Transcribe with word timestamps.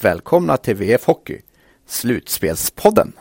välkomna 0.00 0.56
till 0.56 0.76
VF 0.76 1.04
Hockey, 1.06 1.40
Slutspelspodden. 1.86 3.12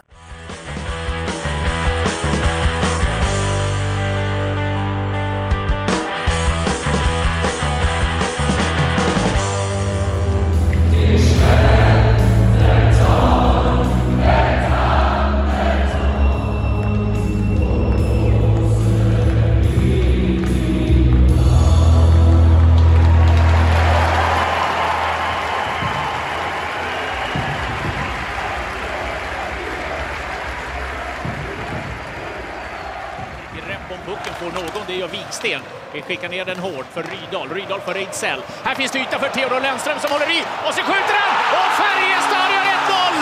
Pucken 34.23 34.33
får 34.39 34.61
någon, 34.61 34.83
det 34.87 34.95
gör 34.95 35.07
Wiksten. 35.07 35.61
Vi 35.93 36.01
skickar 36.01 36.29
ner 36.29 36.45
den 36.45 36.57
hårt 36.57 36.85
för 36.93 37.03
Rydahl. 37.03 37.49
Rydahl 37.49 37.79
för 37.79 37.95
Ejdsell. 37.95 38.41
Här 38.63 38.75
finns 38.75 38.91
det 38.91 38.99
yta 38.99 39.19
för 39.19 39.29
Theodor 39.29 39.61
Lennström 39.61 39.99
som 39.99 40.11
håller 40.11 40.29
i 40.37 40.41
och 40.67 40.73
så 40.73 40.81
skjuter 40.81 41.15
han! 41.23 41.33
Och 41.59 41.71
Färjestad 41.81 42.47
gör 42.53 42.65
1-0! 42.77 43.15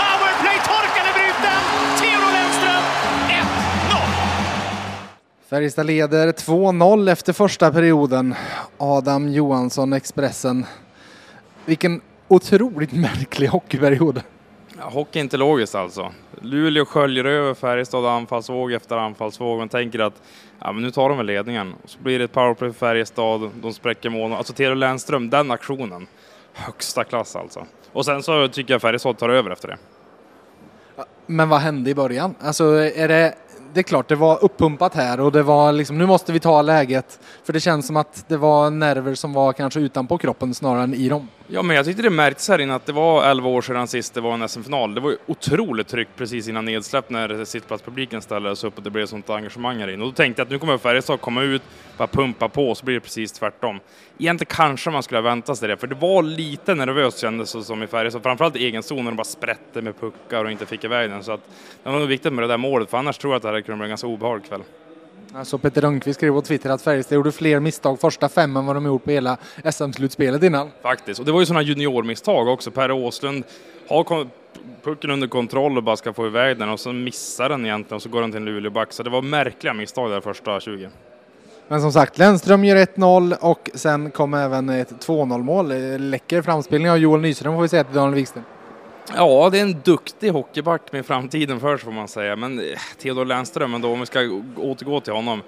Powerplay-torkan 0.00 1.04
är 1.10 1.14
bruten! 1.20 1.60
Theodor 2.00 2.32
Lennström 2.32 2.84
1-0! 3.28 3.96
Färjestad 5.50 5.86
leder 5.86 6.32
2-0 6.32 7.12
efter 7.12 7.32
första 7.32 7.72
perioden. 7.72 8.34
Adam 8.78 9.28
Johansson, 9.28 9.92
Expressen. 9.92 10.66
Vilken 11.64 12.00
otroligt 12.28 12.92
märklig 13.06 13.48
hockeyperiod. 13.48 14.22
Ja, 14.78 14.88
hockey 14.88 15.18
är 15.18 15.22
inte 15.22 15.36
logiskt 15.36 15.74
alltså. 15.74 16.12
Luleå 16.40 16.84
sköljer 16.84 17.24
över 17.24 17.54
Färjestad 17.54 18.06
anfallsvåg 18.06 18.72
efter 18.72 18.96
anfallsvåg. 18.96 19.58
Man 19.58 19.68
tänker 19.68 19.98
att 19.98 20.22
ja, 20.58 20.72
men 20.72 20.82
nu 20.82 20.90
tar 20.90 21.08
de 21.08 21.18
väl 21.18 21.26
ledningen. 21.26 21.74
Och 21.82 21.90
så 21.90 21.98
blir 21.98 22.18
det 22.18 22.24
ett 22.24 22.32
powerplay 22.32 22.72
för 22.72 22.78
Färjestad, 22.78 23.50
de 23.62 23.72
spräcker 23.72 24.10
mål. 24.10 24.32
Alltså 24.32 24.52
Theodor 24.52 24.74
Lennström, 24.74 25.30
den 25.30 25.50
aktionen. 25.50 26.06
Högsta 26.52 27.04
klass 27.04 27.36
alltså. 27.36 27.66
Och 27.92 28.04
sen 28.04 28.22
så 28.22 28.48
tycker 28.48 28.74
jag 28.74 28.80
Färjestad 28.80 29.18
tar 29.18 29.28
över 29.28 29.50
efter 29.50 29.68
det. 29.68 29.76
Men 31.26 31.48
vad 31.48 31.60
hände 31.60 31.90
i 31.90 31.94
början? 31.94 32.34
Alltså 32.40 32.64
är 32.74 33.08
det 33.08 33.34
det 33.74 33.80
är 33.80 33.82
klart, 33.82 34.08
det 34.08 34.16
var 34.16 34.44
uppumpat 34.44 34.94
här 34.94 35.20
och 35.20 35.32
det 35.32 35.42
var 35.42 35.72
liksom, 35.72 35.98
nu 35.98 36.06
måste 36.06 36.32
vi 36.32 36.40
ta 36.40 36.62
läget. 36.62 37.20
För 37.44 37.52
det 37.52 37.60
känns 37.60 37.86
som 37.86 37.96
att 37.96 38.24
det 38.28 38.36
var 38.36 38.70
nerver 38.70 39.14
som 39.14 39.32
var 39.32 39.52
kanske 39.52 39.80
utanpå 39.80 40.18
kroppen 40.18 40.54
snarare 40.54 40.82
än 40.82 40.94
i 40.94 41.08
dem. 41.08 41.28
Ja, 41.46 41.62
men 41.62 41.76
jag 41.76 41.84
tyckte 41.84 42.02
det 42.02 42.10
märktes 42.10 42.48
här 42.48 42.60
inne 42.60 42.74
att 42.74 42.86
det 42.86 42.92
var 42.92 43.24
11 43.24 43.48
år 43.48 43.62
sedan 43.62 43.88
sist 43.88 44.14
det 44.14 44.20
var 44.20 44.34
en 44.34 44.48
SM-final. 44.48 44.94
Det 44.94 45.00
var 45.00 45.10
ju 45.10 45.16
otroligt 45.26 45.88
tryck 45.88 46.08
precis 46.16 46.48
innan 46.48 46.64
nedsläpp 46.64 47.10
när 47.10 47.44
sittplatspubliken 47.44 48.22
ställdes 48.22 48.64
upp 48.64 48.76
och 48.76 48.82
det 48.82 48.90
blev 48.90 49.06
sånt 49.06 49.30
engagemang 49.30 49.78
här 49.78 49.88
inne. 49.88 50.02
Och 50.02 50.08
då 50.08 50.14
tänkte 50.14 50.40
jag 50.40 50.46
att 50.46 50.50
nu 50.50 50.58
kommer 50.58 50.78
Färjestad 50.78 51.20
komma 51.20 51.42
ut, 51.42 51.62
bara 51.96 52.08
pumpa 52.08 52.48
på, 52.48 52.70
och 52.70 52.78
så 52.78 52.84
blir 52.84 52.94
det 52.94 53.00
precis 53.00 53.32
tvärtom. 53.32 53.80
Egentligen 54.18 54.54
kanske 54.54 54.90
man 54.90 55.02
skulle 55.02 55.18
ha 55.18 55.22
väntat 55.22 55.58
sig 55.58 55.68
det, 55.68 55.76
för 55.76 55.86
det 55.86 55.94
var 55.94 56.22
lite 56.22 56.74
nervöst 56.74 57.18
kändes 57.18 57.52
det 57.52 57.62
som 57.62 57.82
i 57.82 57.86
Färjestad, 57.86 58.22
framförallt 58.22 58.56
i 58.56 58.64
egen 58.64 58.82
zon 58.82 59.04
när 59.04 59.10
de 59.10 59.16
bara 59.16 59.24
sprätte 59.24 59.82
med 59.82 60.00
puckar 60.00 60.44
och 60.44 60.50
inte 60.50 60.66
fick 60.66 60.84
iväg 60.84 61.10
den. 61.10 61.24
Så 61.24 61.32
att 61.32 61.40
det 61.82 61.90
var 61.90 61.98
nog 61.98 62.08
viktigt 62.08 62.32
med 62.32 62.44
det 62.44 62.48
där 62.48 62.58
målet, 62.58 62.90
för 62.90 62.98
annars 62.98 63.18
tror 63.18 63.32
jag 63.32 63.36
att 63.36 63.42
det 63.42 63.48
här 63.48 63.60
kunde 63.60 63.76
bli 63.76 63.84
en 63.84 63.90
ganska 63.90 64.06
obehaglig 64.06 64.48
kväll. 64.48 64.62
Alltså 65.36 65.58
Peter 65.58 65.80
Rönnqvist 65.80 66.18
skrev 66.18 66.32
på 66.32 66.42
Twitter 66.42 66.70
att 66.70 66.82
Färjestad 66.82 67.16
gjorde 67.16 67.32
fler 67.32 67.60
misstag 67.60 68.00
första 68.00 68.28
fem 68.28 68.56
än 68.56 68.66
vad 68.66 68.76
de 68.76 68.86
gjort 68.86 69.04
på 69.04 69.10
hela 69.10 69.36
SM-slutspelet 69.64 70.42
innan. 70.42 70.70
Faktiskt, 70.82 71.20
och 71.20 71.26
det 71.26 71.32
var 71.32 71.40
ju 71.40 71.46
sådana 71.46 71.62
juniormisstag 71.62 72.48
också. 72.48 72.70
Per 72.70 72.90
Åslund 72.90 73.44
har 73.88 74.26
pucken 74.82 75.10
under 75.10 75.28
kontroll 75.28 75.76
och 75.76 75.82
bara 75.82 75.96
ska 75.96 76.12
få 76.12 76.26
iväg 76.26 76.58
den 76.58 76.68
och 76.68 76.80
så 76.80 76.92
missar 76.92 77.48
den 77.48 77.66
egentligen 77.66 77.96
och 77.96 78.02
så 78.02 78.08
går 78.08 78.20
den 78.20 78.30
till 78.30 78.38
en 78.40 78.44
Luleåback. 78.44 78.92
Så 78.92 79.02
det 79.02 79.10
var 79.10 79.22
märkliga 79.22 79.74
misstag 79.74 80.10
där 80.10 80.20
första 80.20 80.60
20. 80.60 80.88
Men 81.68 81.80
som 81.80 81.92
sagt, 81.92 82.18
Lennström 82.18 82.64
gör 82.64 82.76
1-0 82.76 83.36
och 83.40 83.70
sen 83.74 84.10
kom 84.10 84.34
även 84.34 84.68
ett 84.68 85.06
2-0 85.06 85.42
mål. 85.42 85.68
Läcker 86.00 86.42
framspelning 86.42 86.90
av 86.90 86.98
Joel 86.98 87.20
Nyström 87.20 87.54
får 87.54 87.62
vi 87.62 87.68
säga 87.68 87.84
till 87.84 87.94
Daniel 87.94 88.14
Wikström. 88.14 88.44
Ja, 89.12 89.48
det 89.50 89.58
är 89.58 89.62
en 89.62 89.80
duktig 89.84 90.30
hockeyback 90.30 90.92
med 90.92 91.06
framtiden 91.06 91.60
för 91.60 91.76
sig 91.76 91.84
får 91.84 91.92
man 91.92 92.08
säga. 92.08 92.36
Men 92.36 92.58
eh, 92.58 92.78
Theodor 92.98 93.24
Lennström 93.24 93.74
ändå, 93.74 93.92
om 93.92 94.00
vi 94.00 94.06
ska 94.06 94.20
återgå 94.56 95.00
till 95.00 95.12
honom. 95.12 95.42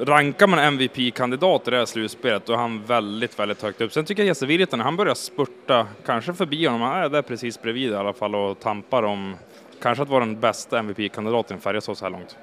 Rankar 0.00 0.46
man 0.46 0.58
MVP-kandidat 0.58 1.68
i 1.68 1.70
det 1.70 1.76
här 1.76 1.84
slutspelet, 1.84 2.46
då 2.46 2.52
är 2.52 2.56
han 2.56 2.82
väldigt, 2.82 3.38
väldigt 3.38 3.62
högt 3.62 3.80
upp. 3.80 3.92
Sen 3.92 4.04
tycker 4.04 4.22
jag 4.22 4.26
Jesse 4.26 4.46
Virtanen, 4.46 4.84
han 4.84 4.96
börjar 4.96 5.14
spurta, 5.14 5.86
kanske 6.06 6.34
förbi 6.34 6.66
honom, 6.66 6.80
han 6.80 7.02
är 7.02 7.08
där 7.08 7.22
precis 7.22 7.62
bredvid 7.62 7.90
i 7.90 7.94
alla 7.94 8.12
fall 8.12 8.34
och 8.34 8.60
tampar 8.60 9.02
om 9.02 9.34
kanske 9.82 10.02
att 10.02 10.08
vara 10.08 10.24
den 10.24 10.40
bästa 10.40 10.78
MVP-kandidaten 10.78 11.56
i 11.56 11.60
Färjestad 11.60 11.98
så 11.98 12.04
här 12.04 12.12
långt. 12.12 12.36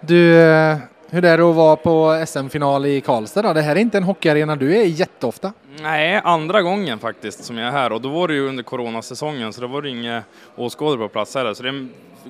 Du, 0.00 0.40
eh, 0.40 0.78
hur 1.12 1.24
är 1.24 1.38
det 1.38 1.50
att 1.50 1.56
vara 1.56 1.76
på 1.76 2.24
SM-final 2.26 2.86
i 2.86 3.00
Karlstad 3.00 3.42
då? 3.42 3.52
Det 3.52 3.62
här 3.62 3.76
är 3.76 3.80
inte 3.80 3.96
en 3.98 4.04
hockeyarena 4.04 4.56
du 4.56 4.76
är 4.76 4.84
i 4.84 4.88
jätteofta. 4.88 5.52
Nej, 5.80 6.20
andra 6.24 6.62
gången 6.62 6.98
faktiskt 6.98 7.44
som 7.44 7.58
jag 7.58 7.68
är 7.68 7.72
här 7.72 7.92
och 7.92 8.00
då 8.00 8.08
var 8.08 8.28
det 8.28 8.34
ju 8.34 8.48
under 8.48 8.62
coronasäsongen 8.62 9.52
så 9.52 9.60
då 9.60 9.66
var 9.66 9.82
det 9.82 9.88
inga 9.88 10.22
åskådare 10.56 10.98
på 10.98 11.08
plats 11.08 11.34
heller. 11.34 11.54
Så 11.54 11.62
det 11.62 11.68
är 11.68 11.88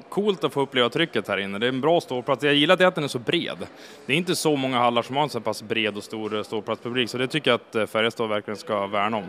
coolt 0.08 0.44
att 0.44 0.52
få 0.52 0.60
uppleva 0.60 0.88
trycket 0.88 1.28
här 1.28 1.38
inne. 1.38 1.58
Det 1.58 1.66
är 1.66 1.68
en 1.68 1.80
bra 1.80 2.00
ståplats. 2.00 2.44
Jag 2.44 2.54
gillar 2.54 2.76
det 2.76 2.84
att 2.84 2.94
den 2.94 3.04
är 3.04 3.08
så 3.08 3.18
bred. 3.18 3.58
Det 4.06 4.12
är 4.12 4.16
inte 4.16 4.36
så 4.36 4.56
många 4.56 4.78
hallar 4.78 5.02
som 5.02 5.16
har 5.16 5.22
en 5.22 5.28
så 5.28 5.40
pass 5.40 5.62
bred 5.62 5.96
och 5.96 6.04
stor 6.04 6.36
eh, 6.36 6.42
ståplatspublik 6.42 7.10
så 7.10 7.18
det 7.18 7.28
tycker 7.28 7.50
jag 7.50 7.60
att 7.60 7.74
eh, 7.74 7.86
Färjestad 7.86 8.28
verkligen 8.28 8.58
ska 8.58 8.86
värna 8.86 9.16
om. 9.16 9.24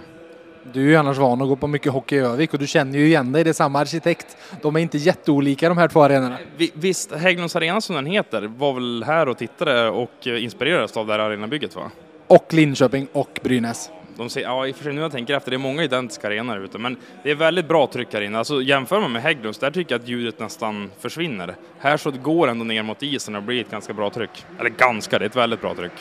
Du 0.73 0.81
är 0.81 0.89
ju 0.89 0.95
annars 0.95 1.17
van 1.17 1.41
att 1.41 1.47
gå 1.47 1.55
på 1.55 1.67
mycket 1.67 1.91
hockey 1.91 2.15
i 2.15 2.19
Övik 2.19 2.53
och 2.53 2.59
du 2.59 2.67
känner 2.67 2.99
ju 2.99 3.05
igen 3.05 3.31
dig, 3.31 3.43
det 3.43 3.49
är 3.49 3.53
samma 3.53 3.79
arkitekt. 3.79 4.37
De 4.61 4.75
är 4.75 4.79
inte 4.79 4.97
jätteolika 4.97 5.69
de 5.69 5.77
här 5.77 5.87
två 5.87 6.01
arenorna. 6.01 6.37
Visst, 6.73 7.11
Hägglunds 7.11 7.55
arena 7.55 7.81
som 7.81 7.95
den 7.95 8.05
heter 8.05 8.41
var 8.41 8.73
väl 8.73 9.03
här 9.07 9.27
och 9.27 9.37
tittade 9.37 9.89
och 9.89 10.27
inspirerades 10.27 10.97
av 10.97 11.07
det 11.07 11.13
här 11.13 11.19
arenabygget 11.19 11.75
va? 11.75 11.91
Och 12.27 12.53
Linköping 12.53 13.07
och 13.13 13.39
Brynäs. 13.43 13.89
De 14.17 14.29
ser, 14.29 14.41
ja, 14.41 14.67
i 14.67 14.71
och 14.71 14.75
för 14.75 14.83
sig 14.83 14.93
nu 14.93 15.01
jag 15.01 15.11
tänker 15.11 15.33
efter, 15.33 15.51
det 15.51 15.57
är 15.57 15.59
många 15.59 15.83
identiska 15.83 16.27
arenor 16.27 16.63
ute, 16.63 16.77
men 16.77 16.97
det 17.23 17.31
är 17.31 17.35
väldigt 17.35 17.67
bra 17.67 17.87
tryck 17.87 18.13
här 18.13 18.21
inne. 18.21 18.37
Alltså 18.37 18.61
jämför 18.61 18.99
man 18.99 19.11
med 19.11 19.21
Hägglunds, 19.21 19.59
där 19.59 19.71
tycker 19.71 19.95
jag 19.95 20.01
att 20.01 20.07
ljudet 20.07 20.39
nästan 20.39 20.91
försvinner. 20.99 21.55
Här 21.79 21.97
så 21.97 22.11
går 22.11 22.47
ändå 22.47 22.65
ner 22.65 22.83
mot 22.83 23.03
isen 23.03 23.35
och 23.35 23.41
det 23.41 23.45
blir 23.45 23.61
ett 23.61 23.71
ganska 23.71 23.93
bra 23.93 24.09
tryck. 24.09 24.45
Eller 24.59 24.69
ganska, 24.69 25.19
det 25.19 25.25
är 25.25 25.29
ett 25.29 25.35
väldigt 25.35 25.61
bra 25.61 25.75
tryck. 25.75 25.91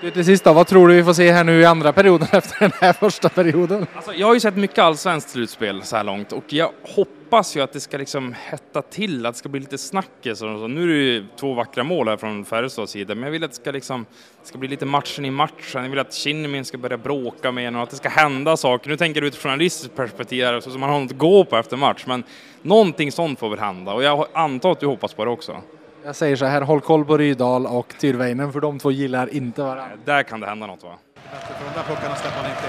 Du, 0.00 0.10
till 0.10 0.24
sist 0.24 0.44
då, 0.44 0.52
vad 0.52 0.66
tror 0.66 0.88
du 0.88 0.94
vi 0.94 1.04
får 1.04 1.12
se 1.12 1.32
här 1.32 1.44
nu 1.44 1.60
i 1.60 1.64
andra 1.64 1.92
perioden 1.92 2.28
efter 2.32 2.60
den 2.60 2.72
här 2.80 2.92
första 2.92 3.28
perioden? 3.28 3.86
Alltså, 3.94 4.14
jag 4.14 4.26
har 4.26 4.34
ju 4.34 4.40
sett 4.40 4.56
mycket 4.56 4.78
allsvenskt 4.78 5.30
slutspel 5.30 5.82
så 5.82 5.96
här 5.96 6.04
långt 6.04 6.32
och 6.32 6.52
jag 6.52 6.70
hoppas 6.82 7.56
ju 7.56 7.60
att 7.60 7.72
det 7.72 7.80
ska 7.80 7.98
liksom 7.98 8.34
hetta 8.38 8.82
till, 8.82 9.26
att 9.26 9.34
det 9.34 9.38
ska 9.38 9.48
bli 9.48 9.60
lite 9.60 9.78
snackis. 9.78 10.42
Och 10.42 10.58
så. 10.58 10.68
Nu 10.68 10.82
är 10.82 10.86
det 10.86 10.94
ju 10.94 11.26
två 11.40 11.54
vackra 11.54 11.84
mål 11.84 12.08
här 12.08 12.16
från 12.16 12.44
Färjestads 12.44 12.92
sida, 12.92 13.14
men 13.14 13.24
jag 13.24 13.30
vill 13.30 13.44
att 13.44 13.50
det 13.50 13.56
ska, 13.56 13.70
liksom, 13.70 14.06
det 14.42 14.48
ska 14.48 14.58
bli 14.58 14.68
lite 14.68 14.86
matchen 14.86 15.24
i 15.24 15.30
matchen. 15.30 15.82
Jag 15.82 15.90
vill 15.90 15.98
att 15.98 16.14
Kinnimin 16.14 16.64
ska 16.64 16.78
börja 16.78 16.98
bråka 16.98 17.52
med 17.52 17.68
en 17.68 17.76
och 17.76 17.82
att 17.82 17.90
det 17.90 17.96
ska 17.96 18.08
hända 18.08 18.56
saker. 18.56 18.90
Nu 18.90 18.96
tänker 18.96 19.20
du 19.20 19.26
utifrån 19.26 19.50
journalistiskt 19.50 19.96
perspektiv, 19.96 20.44
här, 20.44 20.60
så 20.60 20.70
man 20.70 20.90
har 20.90 21.00
något 21.00 21.12
att 21.12 21.18
gå 21.18 21.44
på 21.44 21.56
efter 21.56 21.76
match, 21.76 22.04
men 22.06 22.24
någonting 22.62 23.12
sånt 23.12 23.38
får 23.38 23.50
väl 23.50 23.58
hända 23.58 23.92
och 23.92 24.02
jag 24.02 24.26
antar 24.32 24.72
att 24.72 24.80
du 24.80 24.86
hoppas 24.86 25.14
på 25.14 25.24
det 25.24 25.30
också. 25.30 25.62
Jag 26.06 26.16
säger 26.16 26.36
så 26.36 26.44
här, 26.44 26.60
håll 26.60 26.80
koll 26.80 27.04
på 27.04 27.16
Rydahl 27.16 27.66
och 27.66 27.94
Tyrväinen 27.98 28.52
för 28.52 28.60
de 28.60 28.78
två 28.78 28.90
gillar 28.90 29.34
inte 29.34 29.62
varandra. 29.62 29.96
Där 30.04 30.22
kan 30.22 30.40
det 30.40 30.46
hända 30.46 30.66
något 30.66 30.82
va? 30.82 30.94
För 31.14 31.64
de 31.64 31.80
där 31.80 31.86
puckarna 31.94 32.16
släpper 32.16 32.36
han 32.36 32.50
inte. 32.50 32.68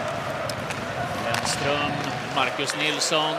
Lennström, 1.26 1.92
Marcus 2.36 2.78
Nilsson. 2.78 3.34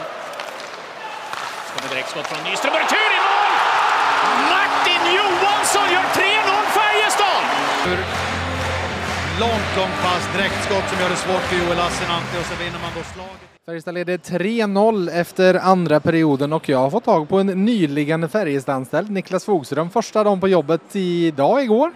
Så 1.65 1.79
kommer 1.79 1.89
direktskott 1.93 2.27
från 2.27 2.49
Nyström 2.49 2.73
retur 2.73 3.11
i 3.17 3.21
mål! 3.29 3.53
Martin 4.55 5.03
Johansson 5.17 5.87
gör 5.93 6.01
3-0 6.01 6.63
Färjestad! 6.77 7.43
Långt, 9.39 9.77
långt 9.77 10.01
pass, 10.01 10.33
direktskott 10.37 10.89
som 10.89 11.01
gör 11.01 11.09
det 11.09 11.15
svårt 11.15 11.41
för 11.41 11.65
Joel 11.65 11.77
Lassinantti 11.77 12.37
och 12.41 12.45
så 12.45 12.63
vinner 12.63 12.79
man 12.81 12.91
då 12.95 13.03
slaget. 13.03 13.41
Färjestad 13.65 13.93
leder 13.93 14.17
3-0 14.17 15.09
efter 15.11 15.53
andra 15.53 15.99
perioden 15.99 16.53
och 16.53 16.69
jag 16.69 16.77
har 16.77 16.89
fått 16.89 17.03
tag 17.03 17.29
på 17.29 17.37
en 17.37 17.47
nyligen 17.47 18.29
Färjestadsanställd, 18.29 19.09
Niklas 19.11 19.45
Fogström. 19.45 19.89
Första 19.89 20.23
dagen 20.23 20.39
på 20.39 20.47
jobbet 20.47 20.95
idag, 20.95 21.63
igår. 21.63 21.91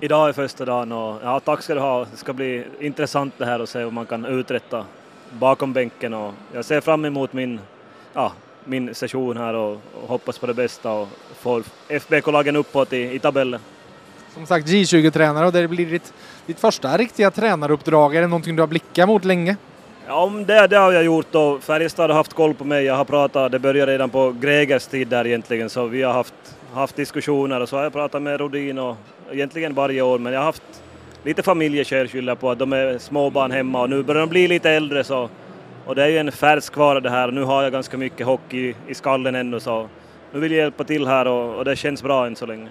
Idag 0.00 0.28
är 0.28 0.32
första 0.32 0.64
dagen 0.64 0.92
och 0.92 1.20
ja, 1.22 1.40
tack 1.40 1.62
ska 1.62 1.74
du 1.74 1.80
ha. 1.80 2.06
Det 2.10 2.16
ska 2.16 2.32
bli 2.32 2.64
intressant 2.80 3.34
det 3.38 3.46
här 3.46 3.60
och 3.60 3.68
se 3.68 3.84
vad 3.84 3.92
man 3.92 4.06
kan 4.06 4.24
uträtta 4.24 4.84
bakom 5.30 5.72
bänken 5.72 6.14
och 6.14 6.32
jag 6.52 6.64
ser 6.64 6.80
fram 6.80 7.04
emot 7.04 7.32
min 7.32 7.60
ja, 8.12 8.32
min 8.64 8.94
session 8.94 9.36
här 9.36 9.54
och, 9.54 9.72
och 9.72 10.08
hoppas 10.08 10.38
på 10.38 10.46
det 10.46 10.54
bästa 10.54 10.92
och 10.92 11.08
få 11.38 11.62
FBK-lagen 11.88 12.56
uppåt 12.56 12.92
i, 12.92 13.14
i 13.14 13.18
tabellen. 13.18 13.60
Som 14.34 14.46
sagt 14.46 14.68
J20-tränare 14.68 15.46
och 15.46 15.52
det 15.52 15.68
blir 15.68 15.86
ditt, 15.86 16.12
ditt 16.46 16.60
första 16.60 16.96
riktiga 16.96 17.30
tränaruppdrag. 17.30 18.16
Är 18.16 18.20
det 18.20 18.26
någonting 18.26 18.56
du 18.56 18.62
har 18.62 18.66
blickat 18.66 19.08
mot 19.08 19.24
länge? 19.24 19.56
Ja, 20.06 20.24
om 20.24 20.46
det, 20.46 20.66
det 20.66 20.76
har 20.76 20.92
jag 20.92 21.04
gjort 21.04 21.34
och 21.34 21.62
Färjestad 21.62 22.10
har 22.10 22.16
haft 22.16 22.32
koll 22.32 22.54
på 22.54 22.64
mig. 22.64 22.84
Jag 22.84 22.94
har 22.94 23.04
pratat, 23.04 23.52
det 23.52 23.58
började 23.58 23.92
redan 23.92 24.10
på 24.10 24.34
Gregers 24.40 24.86
tid 24.86 25.08
där 25.08 25.26
egentligen, 25.26 25.70
så 25.70 25.86
vi 25.86 26.02
har 26.02 26.12
haft, 26.12 26.34
haft 26.74 26.96
diskussioner 26.96 27.60
och 27.60 27.68
så 27.68 27.76
har 27.76 27.82
jag 27.82 27.92
pratat 27.92 28.22
med 28.22 28.40
Rodin 28.40 28.78
och 28.78 28.96
egentligen 29.32 29.74
varje 29.74 30.02
år, 30.02 30.18
men 30.18 30.32
jag 30.32 30.40
har 30.40 30.44
haft 30.44 30.82
lite 31.22 31.42
familjeskäl 31.42 32.08
skylla 32.08 32.36
på 32.36 32.50
att 32.50 32.58
de 32.58 32.72
är 32.72 32.98
småbarn 32.98 33.50
hemma 33.50 33.80
och 33.80 33.90
nu 33.90 34.02
börjar 34.02 34.20
de 34.20 34.28
bli 34.28 34.48
lite 34.48 34.70
äldre 34.70 35.04
så 35.04 35.28
och 35.86 35.94
det 35.94 36.02
är 36.04 36.08
ju 36.08 36.18
en 36.18 36.32
färskvara 36.32 37.00
det 37.00 37.10
här 37.10 37.30
nu 37.30 37.42
har 37.42 37.62
jag 37.62 37.72
ganska 37.72 37.96
mycket 37.96 38.26
hockey 38.26 38.74
i 38.88 38.94
skallen 38.94 39.34
ännu 39.34 39.60
så 39.60 39.88
nu 40.32 40.40
vill 40.40 40.52
jag 40.52 40.58
hjälpa 40.58 40.84
till 40.84 41.06
här 41.06 41.26
och, 41.26 41.54
och 41.54 41.64
det 41.64 41.76
känns 41.76 42.02
bra 42.02 42.26
än 42.26 42.36
så 42.36 42.46
länge. 42.46 42.68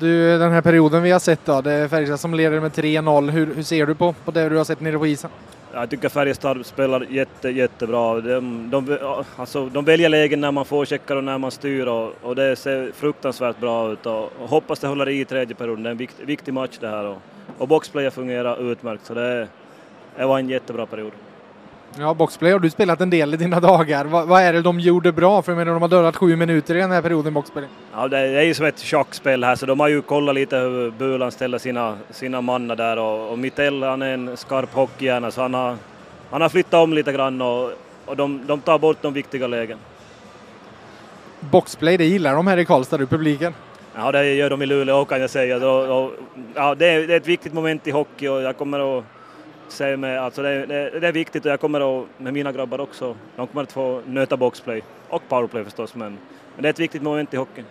Du, 0.00 0.38
den 0.38 0.52
här 0.52 0.60
perioden 0.60 1.02
vi 1.02 1.10
har 1.10 1.18
sett 1.18 1.40
då, 1.44 1.60
det 1.60 1.72
är 1.72 1.88
Färjestad 1.88 2.20
som 2.20 2.34
leder 2.34 2.60
med 2.60 2.72
3-0. 2.72 3.30
Hur, 3.30 3.54
hur, 3.54 3.62
ser 3.62 3.86
du 3.86 3.94
på, 3.94 4.12
på 4.24 4.30
det 4.30 4.48
du 4.48 4.56
har 4.56 4.64
sett 4.64 4.80
nere 4.80 4.98
på 4.98 5.06
isen? 5.06 5.30
Jag 5.72 5.90
tycker 5.90 6.08
Färjestad 6.08 6.66
spelar 6.66 7.06
jätte, 7.10 7.48
jättebra. 7.48 8.20
De, 8.20 8.70
de, 8.70 8.98
alltså, 9.36 9.66
de 9.66 9.84
väljer 9.84 10.08
lägen 10.08 10.40
när 10.40 10.52
man 10.52 10.64
får 10.64 10.84
checkar 10.84 11.16
och 11.16 11.24
när 11.24 11.38
man 11.38 11.50
styr 11.50 11.86
och, 11.86 12.12
och 12.22 12.36
det 12.36 12.56
ser 12.56 12.92
fruktansvärt 12.92 13.60
bra 13.60 13.92
ut 13.92 14.06
och, 14.06 14.32
och 14.42 14.48
hoppas 14.48 14.80
det 14.80 14.88
håller 14.88 15.08
i 15.08 15.20
i 15.20 15.24
tredje 15.24 15.54
perioden. 15.54 15.82
Det 15.82 15.88
är 15.88 15.92
en 15.92 15.98
vikt, 15.98 16.20
viktig 16.20 16.54
match 16.54 16.78
det 16.80 16.88
här 16.88 17.04
och, 17.04 17.18
och 17.58 17.68
boxplayer 17.68 18.10
fungerar 18.10 18.72
utmärkt 18.72 19.06
så 19.06 19.14
det, 19.14 19.48
det 20.16 20.26
var 20.26 20.38
en 20.38 20.48
jättebra 20.48 20.86
period. 20.86 21.12
Ja, 21.98 22.14
boxplay 22.14 22.52
har 22.52 22.58
du 22.58 22.70
spelat 22.70 23.00
en 23.00 23.10
del 23.10 23.34
i 23.34 23.36
dina 23.36 23.60
dagar. 23.60 24.04
Va, 24.04 24.24
vad 24.24 24.42
är 24.42 24.52
det 24.52 24.62
de 24.62 24.80
gjorde 24.80 25.12
bra? 25.12 25.42
För 25.42 25.52
jag 25.52 25.56
menar, 25.56 25.72
de 25.72 25.82
har 25.82 25.88
dödat 25.88 26.16
sju 26.16 26.36
minuter 26.36 26.74
i 26.74 26.78
den 26.78 26.90
här 26.90 27.02
perioden 27.02 27.34
boxplay. 27.34 27.64
Ja, 27.92 28.08
det 28.08 28.18
är 28.18 28.42
ju 28.42 28.54
som 28.54 28.66
ett 28.66 28.80
chockspel 28.80 29.44
här, 29.44 29.56
så 29.56 29.66
de 29.66 29.80
har 29.80 29.88
ju 29.88 30.02
kollat 30.02 30.34
lite 30.34 30.56
hur 30.56 30.90
Bulan 30.90 31.32
ställer 31.32 31.58
sina, 31.58 31.98
sina 32.10 32.40
mannar 32.40 32.76
där 32.76 32.98
och, 32.98 33.30
och 33.30 33.38
Mittell 33.38 33.82
han 33.82 34.02
är 34.02 34.14
en 34.14 34.36
skarp 34.36 34.74
hockeyhjärna 34.74 35.30
så 35.30 35.42
han 35.42 35.54
har, 35.54 35.76
han 36.30 36.42
har 36.42 36.48
flyttat 36.48 36.74
om 36.74 36.94
lite 36.94 37.12
grann 37.12 37.40
och, 37.40 37.72
och 38.04 38.16
de, 38.16 38.46
de 38.46 38.60
tar 38.60 38.78
bort 38.78 38.98
de 39.02 39.14
viktiga 39.14 39.46
lägen. 39.46 39.78
Boxplay, 41.40 41.96
det 41.96 42.04
gillar 42.04 42.34
de 42.34 42.46
här 42.46 42.56
i 42.56 42.64
Karlstad, 42.64 42.98
du, 42.98 43.06
publiken? 43.06 43.54
Ja, 43.94 44.12
det 44.12 44.34
gör 44.34 44.50
de 44.50 44.62
i 44.62 44.66
Luleå 44.66 45.04
kan 45.04 45.20
jag 45.20 45.30
säga. 45.30 45.56
Och, 45.68 46.04
och, 46.04 46.12
ja, 46.54 46.74
det, 46.74 46.86
är, 46.86 47.06
det 47.06 47.12
är 47.12 47.16
ett 47.16 47.26
viktigt 47.26 47.52
moment 47.52 47.86
i 47.86 47.90
hockey 47.90 48.28
och 48.28 48.42
jag 48.42 48.56
kommer 48.56 48.98
att 48.98 49.04
säger 49.72 49.96
mig, 49.96 50.18
alltså 50.18 50.42
det, 50.42 50.66
det, 50.66 51.00
det, 51.00 51.08
är 51.08 51.12
viktigt 51.12 51.44
och 51.44 51.50
jag 51.50 51.60
kommer 51.60 52.02
att, 52.02 52.06
med 52.18 52.32
mina 52.32 52.52
grabbar 52.52 52.80
också, 52.80 53.16
de 53.36 53.46
kommer 53.46 53.62
att 53.62 53.72
få 53.72 54.02
nöta 54.06 54.36
boxplay 54.36 54.82
och 55.08 55.22
powerplay 55.28 55.64
förstås, 55.64 55.94
men, 55.94 56.18
men 56.54 56.62
det 56.62 56.68
är 56.68 56.70
ett 56.70 56.78
viktigt 56.78 57.02
moment 57.02 57.34
i 57.34 57.36
hockeyn. 57.36 57.64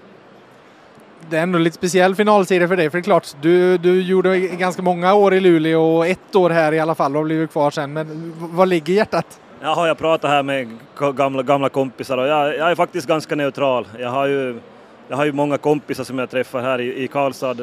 Det 1.30 1.38
är 1.38 1.44
ändå 1.44 1.60
lite 1.60 1.75
speciell 1.75 2.16
finalserie 2.16 2.68
för 2.68 2.75
dig, 2.75 2.90
för 2.90 2.98
det 2.98 3.01
är 3.01 3.04
klart, 3.04 3.36
du, 3.42 3.78
du 3.78 4.01
gjorde 4.01 4.40
ganska 4.40 4.81
många 4.81 5.13
år 5.13 5.34
i 5.34 5.40
Luleå 5.40 5.98
och 5.98 6.07
ett 6.07 6.36
år 6.36 6.50
här 6.50 6.72
i 6.72 6.80
alla 6.80 6.96
fall 6.96 7.18
och 7.18 7.24
blivit 7.24 7.51
kvar 7.51 7.72
sen, 7.72 7.94
men 7.94 8.34
vad 8.38 8.68
ligger 8.68 8.94
i 8.94 8.95
hjärtat? 8.95 9.40
Ja, 9.62 9.88
jag 9.88 9.98
pratat 9.98 10.31
här 10.31 10.44
med 10.44 10.78
gamla, 11.16 11.44
gamla 11.44 11.69
kompisar 11.69 12.18
och 12.18 12.28
jag, 12.28 12.57
jag 12.57 12.72
är 12.72 12.75
faktiskt 12.75 13.07
ganska 13.07 13.36
neutral. 13.36 13.88
Jag 14.00 14.10
har 14.10 14.28
ju, 14.28 14.60
jag 15.07 15.18
har 15.18 15.25
ju 15.25 15.31
många 15.31 15.57
kompisar 15.57 16.04
som 16.04 16.19
jag 16.19 16.30
träffar 16.30 16.62
här 16.62 16.81
i, 16.81 17.04
i 17.04 17.07
Karlstad 17.07 17.56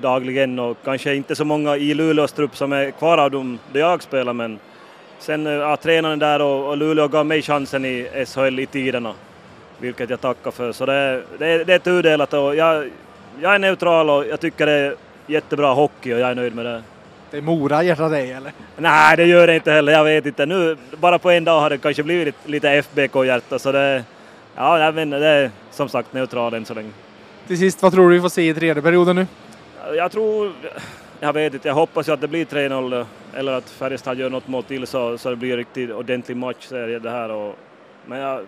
dagligen 0.00 0.58
och 0.58 0.76
kanske 0.84 1.14
inte 1.14 1.36
så 1.36 1.44
många 1.44 1.76
i 1.76 1.94
Luleås 1.94 2.32
trupp 2.32 2.56
som 2.56 2.72
är 2.72 2.90
kvar 2.90 3.18
av 3.18 3.30
dem 3.30 3.58
där 3.72 3.80
jag 3.80 4.02
spelar 4.02 4.32
men 4.32 4.58
sen 5.18 5.46
eh, 5.46 5.52
ja, 5.52 5.76
tränaren 5.76 6.18
där 6.18 6.42
och, 6.42 6.68
och 6.68 6.76
Luleå 6.76 7.08
gav 7.08 7.26
mig 7.26 7.42
chansen 7.42 7.84
i 7.84 8.24
SHL 8.26 8.58
i 8.58 8.66
tiderna 8.66 9.14
vilket 9.78 10.10
jag 10.10 10.20
tackar 10.20 10.50
för 10.50 10.72
så 10.72 10.86
det, 10.86 11.22
det, 11.38 11.64
det 11.64 11.74
är 11.74 11.78
tudelat 11.78 12.32
och 12.32 12.56
jag, 12.56 12.90
jag 13.40 13.54
är 13.54 13.58
neutral 13.58 14.10
och 14.10 14.26
jag 14.26 14.40
tycker 14.40 14.66
det 14.66 14.72
är 14.72 14.94
jättebra 15.26 15.72
hockey 15.72 16.14
och 16.14 16.18
jag 16.18 16.30
är 16.30 16.34
nöjd 16.34 16.54
med 16.54 16.64
det. 16.64 16.82
Det 17.30 17.40
Mora 17.40 17.82
hjärtat 17.82 18.10
dig 18.10 18.32
eller? 18.32 18.52
Nej, 18.76 19.16
det 19.16 19.24
gör 19.24 19.46
det 19.46 19.54
inte 19.54 19.72
heller. 19.72 19.92
Jag 19.92 20.04
vet 20.04 20.26
inte. 20.26 20.46
Nu, 20.46 20.76
bara 21.00 21.18
på 21.18 21.30
en 21.30 21.44
dag 21.44 21.60
har 21.60 21.70
det 21.70 21.78
kanske 21.78 22.02
blivit 22.02 22.34
lite 22.46 22.70
FBK-hjärta 22.70 23.58
så 23.58 23.72
det, 23.72 24.04
ja, 24.56 24.78
jag 24.78 24.92
vet 24.92 25.02
inte, 25.02 25.18
det 25.18 25.26
är 25.26 25.50
som 25.70 25.88
sagt 25.88 26.12
neutral 26.12 26.54
än 26.54 26.64
så 26.64 26.74
länge. 26.74 26.90
Till 27.46 27.58
sist, 27.58 27.82
vad 27.82 27.92
tror 27.92 28.08
du 28.08 28.14
vi 28.14 28.20
får 28.20 28.28
se 28.28 28.48
i 28.48 28.54
tredje 28.54 28.82
perioden 28.82 29.16
nu? 29.16 29.26
Jag 29.96 30.12
tror, 30.12 30.52
jag 31.20 31.32
vet 31.32 31.54
inte, 31.54 31.68
jag 31.68 31.74
hoppas 31.74 32.08
ju 32.08 32.12
att 32.12 32.20
det 32.20 32.28
blir 32.28 32.44
3-0 32.44 33.06
eller 33.34 33.52
att 33.52 33.70
Färjestad 33.70 34.18
gör 34.18 34.30
något 34.30 34.48
mål 34.48 34.64
till 34.64 34.86
så, 34.86 35.18
så 35.18 35.30
det 35.30 35.36
blir 35.36 35.50
en 35.50 35.56
riktigt 35.56 35.90
ordentlig 35.90 36.36
matchserie 36.36 36.98
det 36.98 37.10
här. 37.10 37.30
Och, 37.30 37.54
men 38.06 38.18
jag, 38.18 38.46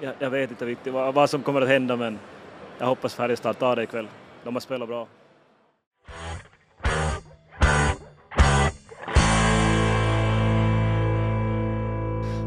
jag, 0.00 0.14
jag, 0.18 0.30
vet 0.30 0.50
inte 0.50 0.66
riktigt 0.66 0.92
vad, 0.92 1.14
vad 1.14 1.30
som 1.30 1.42
kommer 1.42 1.60
att 1.62 1.68
hända 1.68 1.96
men 1.96 2.18
jag 2.78 2.86
hoppas 2.86 3.14
Färjestad 3.14 3.58
tar 3.58 3.76
det 3.76 3.82
ikväll. 3.82 4.08
De 4.44 4.54
har 4.54 4.60
spelat 4.60 4.88
bra. 4.88 5.06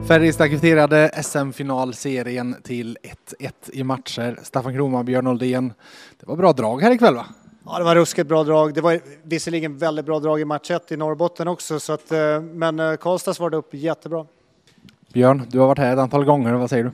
Färjestad 0.08 0.50
kvitterade 0.50 1.12
SM-finalserien 1.24 2.56
till 2.64 2.98
1-1 3.40 3.52
i 3.74 3.84
matcher. 3.84 4.40
Staffan 4.44 4.74
Kroma, 4.74 5.04
Björn 5.04 5.28
Oldén. 5.28 5.74
Det 6.20 6.28
var 6.28 6.36
bra 6.36 6.54
drag 6.54 6.82
här 6.82 6.92
ikväll 6.92 7.16
va? 7.16 7.26
Ja, 7.72 7.78
det 7.78 7.84
var 7.84 7.96
ruskigt 7.96 8.28
bra 8.28 8.44
drag. 8.44 8.74
Det 8.74 8.82
var 8.82 9.00
visserligen 9.24 9.78
väldigt 9.78 10.06
bra 10.06 10.20
drag 10.20 10.42
i 10.42 10.46
match 10.46 10.72
1 10.72 10.92
i 10.92 10.98
Norrbotten 10.98 11.48
också, 11.48 11.80
så 11.80 11.94
att, 11.94 12.12
eh, 12.12 12.42
men 12.42 12.80
eh, 12.80 12.96
Karlstad 12.96 13.34
svarade 13.34 13.58
upp 13.58 13.74
jättebra. 13.74 14.26
Björn, 15.14 15.44
du 15.50 15.60
har 15.60 15.68
varit 15.68 15.78
här 15.80 15.94
ett 15.94 16.00
antal 16.00 16.26
gånger, 16.26 16.54
vad 16.54 16.70
säger 16.70 16.84
du? 16.84 16.92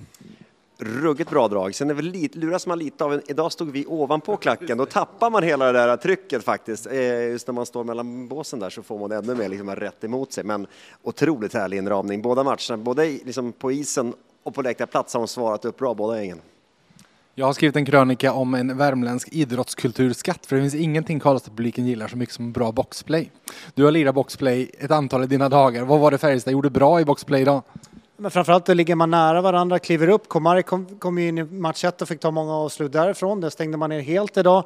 Ruggigt 0.86 1.30
bra 1.30 1.48
drag. 1.48 1.76
Sen 1.76 1.90
är 1.90 1.94
väl 1.94 2.06
lite, 2.06 2.40
luras 2.40 2.68
man 2.68 2.80
lite 2.80 3.04
av 3.04 3.14
en, 3.14 3.22
idag 3.28 3.52
stod 3.52 3.72
vi 3.72 3.86
ovanpå 3.86 4.38
klacken, 4.38 4.78
då 4.78 4.86
tappar 4.86 5.30
man 5.30 5.44
hela 5.44 5.66
det 5.72 5.80
där 5.80 5.98
trycket 5.98 6.44
faktiskt. 6.44 6.88
Eh, 6.88 7.28
just 7.28 7.48
när 7.48 7.54
man 7.54 7.66
står 7.66 7.84
mellan 7.84 8.28
båsen 8.28 8.60
där 8.60 8.70
så 8.70 8.84
får 8.84 9.00
man 9.00 9.12
ännu 9.12 9.36
mer 9.36 9.50
liksom 9.50 9.76
rätt 9.76 10.04
emot 10.04 10.32
sig. 10.32 10.44
Men 10.44 10.68
otroligt 11.04 11.54
härlig 11.54 11.78
inramning. 11.78 12.22
Båda 12.22 12.44
matcherna, 12.44 12.78
både 12.78 13.06
liksom 13.06 13.52
på 13.52 13.72
isen 13.72 14.14
och 14.44 14.56
på 14.56 14.62
läktarplats 14.62 15.14
har 15.14 15.22
de 15.22 15.28
svarat 15.28 15.66
upp 15.66 15.78
bra, 15.78 15.94
båda 15.94 16.18
gängen. 16.18 16.42
Jag 17.40 17.46
har 17.46 17.54
skrivit 17.54 17.76
en 17.76 17.86
krönika 17.86 18.34
om 18.34 18.54
en 18.54 18.78
värmländsk 18.78 19.30
idrottskulturskatt 19.32 20.46
för 20.46 20.56
det 20.56 20.62
finns 20.62 20.76
ingenting 20.76 21.20
Karlstad-publiken 21.20 21.86
gillar 21.86 22.08
så 22.08 22.18
mycket 22.18 22.36
som 22.36 22.52
bra 22.52 22.72
boxplay. 22.72 23.32
Du 23.74 23.84
har 23.84 23.92
lirat 23.92 24.16
boxplay 24.16 24.72
ett 24.80 24.92
antal 24.92 25.24
i 25.24 25.28
dina 25.28 25.50
dagar. 25.50 25.84
Vad 25.84 26.00
var 26.00 26.12
det 26.12 26.18
Färjestad 26.18 26.52
gjorde 26.52 26.70
bra 26.70 27.02
i 27.02 27.06
boxplay 27.06 27.42
idag? 27.42 27.62
Men 28.18 28.32
framförallt 28.32 28.66
då 28.66 28.74
ligger 28.74 28.96
man 28.96 29.12
nära 29.12 29.42
varandra, 29.42 29.80
kliver 29.80 30.08
upp. 30.08 30.28
Komari 30.30 30.64
kom, 30.64 30.86
kom 30.86 31.18
in 31.18 31.38
i 31.38 31.44
match 31.44 31.84
1 31.84 32.02
och 32.02 32.08
fick 32.08 32.20
ta 32.20 32.32
många 32.32 32.54
avslut 32.54 32.92
därifrån. 32.92 33.42
Det 33.42 33.52
stängde 33.52 33.78
man 33.78 33.90
ner 33.90 34.02
helt 34.02 34.38
idag. 34.38 34.64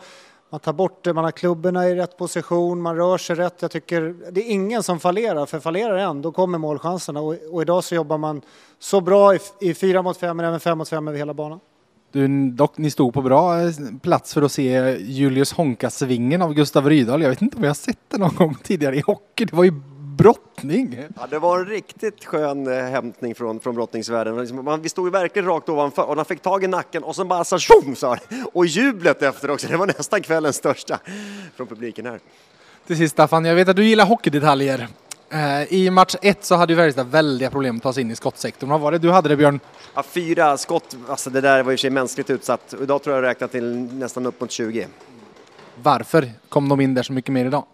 Man 0.49 0.59
tar 0.59 0.73
bort 0.73 1.03
det, 1.03 1.13
man 1.13 1.23
har 1.23 1.31
klubborna 1.31 1.89
i 1.89 1.95
rätt 1.95 2.17
position, 2.17 2.81
man 2.81 2.95
rör 2.95 3.17
sig 3.17 3.35
rätt. 3.35 3.61
Jag 3.61 3.71
tycker 3.71 4.15
det 4.31 4.41
är 4.41 4.51
ingen 4.51 4.83
som 4.83 4.99
fallerar, 4.99 5.45
för 5.45 5.59
fallerar 5.59 5.97
en 5.97 6.21
då 6.21 6.31
kommer 6.31 6.57
målchanserna. 6.57 7.21
Och, 7.21 7.35
och 7.51 7.61
idag 7.61 7.83
så 7.83 7.95
jobbar 7.95 8.17
man 8.17 8.41
så 8.79 9.01
bra 9.01 9.35
i, 9.35 9.39
i 9.59 9.73
fyra 9.73 10.01
mot 10.01 10.17
fem 10.17 10.37
men 10.37 10.45
även 10.45 10.59
fem 10.59 10.77
mot 10.77 10.89
fem 10.89 11.07
över 11.07 11.17
hela 11.17 11.33
banan. 11.33 11.59
Du, 12.11 12.49
dock, 12.49 12.77
ni 12.77 12.91
stod 12.91 13.13
på 13.13 13.21
bra 13.21 13.61
eh, 13.61 13.71
plats 14.01 14.33
för 14.33 14.41
att 14.41 14.51
se 14.51 14.97
Julius 14.99 15.53
Honka-svingen 15.53 16.41
av 16.41 16.53
Gustav 16.53 16.89
Rydahl. 16.89 17.21
Jag 17.21 17.29
vet 17.29 17.41
inte 17.41 17.57
om 17.57 17.63
jag 17.63 17.69
har 17.69 17.75
sett 17.75 17.99
det 18.07 18.17
någon 18.17 18.35
gång 18.35 18.55
tidigare 18.63 18.95
i 18.95 19.01
hockey. 19.01 19.45
Det 19.45 19.55
var 19.55 19.63
ju 19.63 19.71
brottning. 20.17 20.97
Ja, 21.15 21.27
det 21.29 21.39
var 21.39 21.59
en 21.59 21.65
riktigt 21.65 22.25
skön 22.25 22.67
eh, 22.67 22.83
hämtning 22.83 23.35
från, 23.35 23.59
från 23.59 23.75
brottningsvärlden. 23.75 24.37
Liksom, 24.37 24.79
vi 24.81 24.89
stod 24.89 25.07
ju 25.07 25.11
verkligen 25.11 25.45
rakt 25.45 25.69
ovanför 25.69 26.03
och 26.03 26.15
han 26.15 26.25
fick 26.25 26.41
tag 26.41 26.63
i 26.63 26.67
nacken 26.67 27.03
och 27.03 27.15
sen 27.15 27.27
bara 27.27 27.43
så 27.43 27.59
tjong, 27.59 27.95
sa. 27.95 28.17
Och 28.53 28.65
jublet 28.65 29.21
efter 29.21 29.51
också, 29.51 29.67
det 29.67 29.77
var 29.77 29.87
nästan 29.87 30.21
kvällens 30.21 30.55
största 30.55 30.99
från 31.55 31.67
publiken 31.67 32.05
här. 32.05 32.19
Till 32.87 32.97
sist 32.97 33.11
Staffan, 33.11 33.45
jag 33.45 33.55
vet 33.55 33.69
att 33.69 33.75
du 33.75 33.85
gillar 33.85 34.05
hockeydetaljer. 34.05 34.87
Eh, 35.33 35.73
I 35.73 35.89
match 35.89 36.15
ett 36.21 36.45
så 36.45 36.55
hade 36.55 36.73
ju 36.73 36.77
Färjestad 36.77 37.07
väldiga 37.07 37.49
problem 37.49 37.77
att 37.77 37.83
ta 37.83 37.93
sig 37.93 38.01
in 38.01 38.11
i 38.11 38.15
skottsektorn. 38.15 38.69
Vad 38.69 38.79
var 38.79 38.91
det 38.91 38.97
du 38.97 39.11
hade 39.11 39.29
det 39.29 39.37
Björn? 39.37 39.59
Ja, 39.93 40.03
fyra 40.03 40.57
skott, 40.57 40.97
alltså 41.07 41.29
det 41.29 41.41
där 41.41 41.63
var 41.63 41.71
för 41.71 41.77
sig 41.77 41.89
mänskligt 41.89 42.29
utsatt. 42.29 42.73
Idag 42.81 43.03
tror 43.03 43.15
jag 43.15 43.23
räknat 43.23 43.51
till 43.51 43.75
nästan 43.93 44.25
upp 44.25 44.41
mot 44.41 44.51
20. 44.51 44.87
Varför 45.83 46.31
kom 46.49 46.69
de 46.69 46.81
in 46.81 46.93
där 46.93 47.03
så 47.03 47.13
mycket 47.13 47.33
mer 47.33 47.45
idag? 47.45 47.65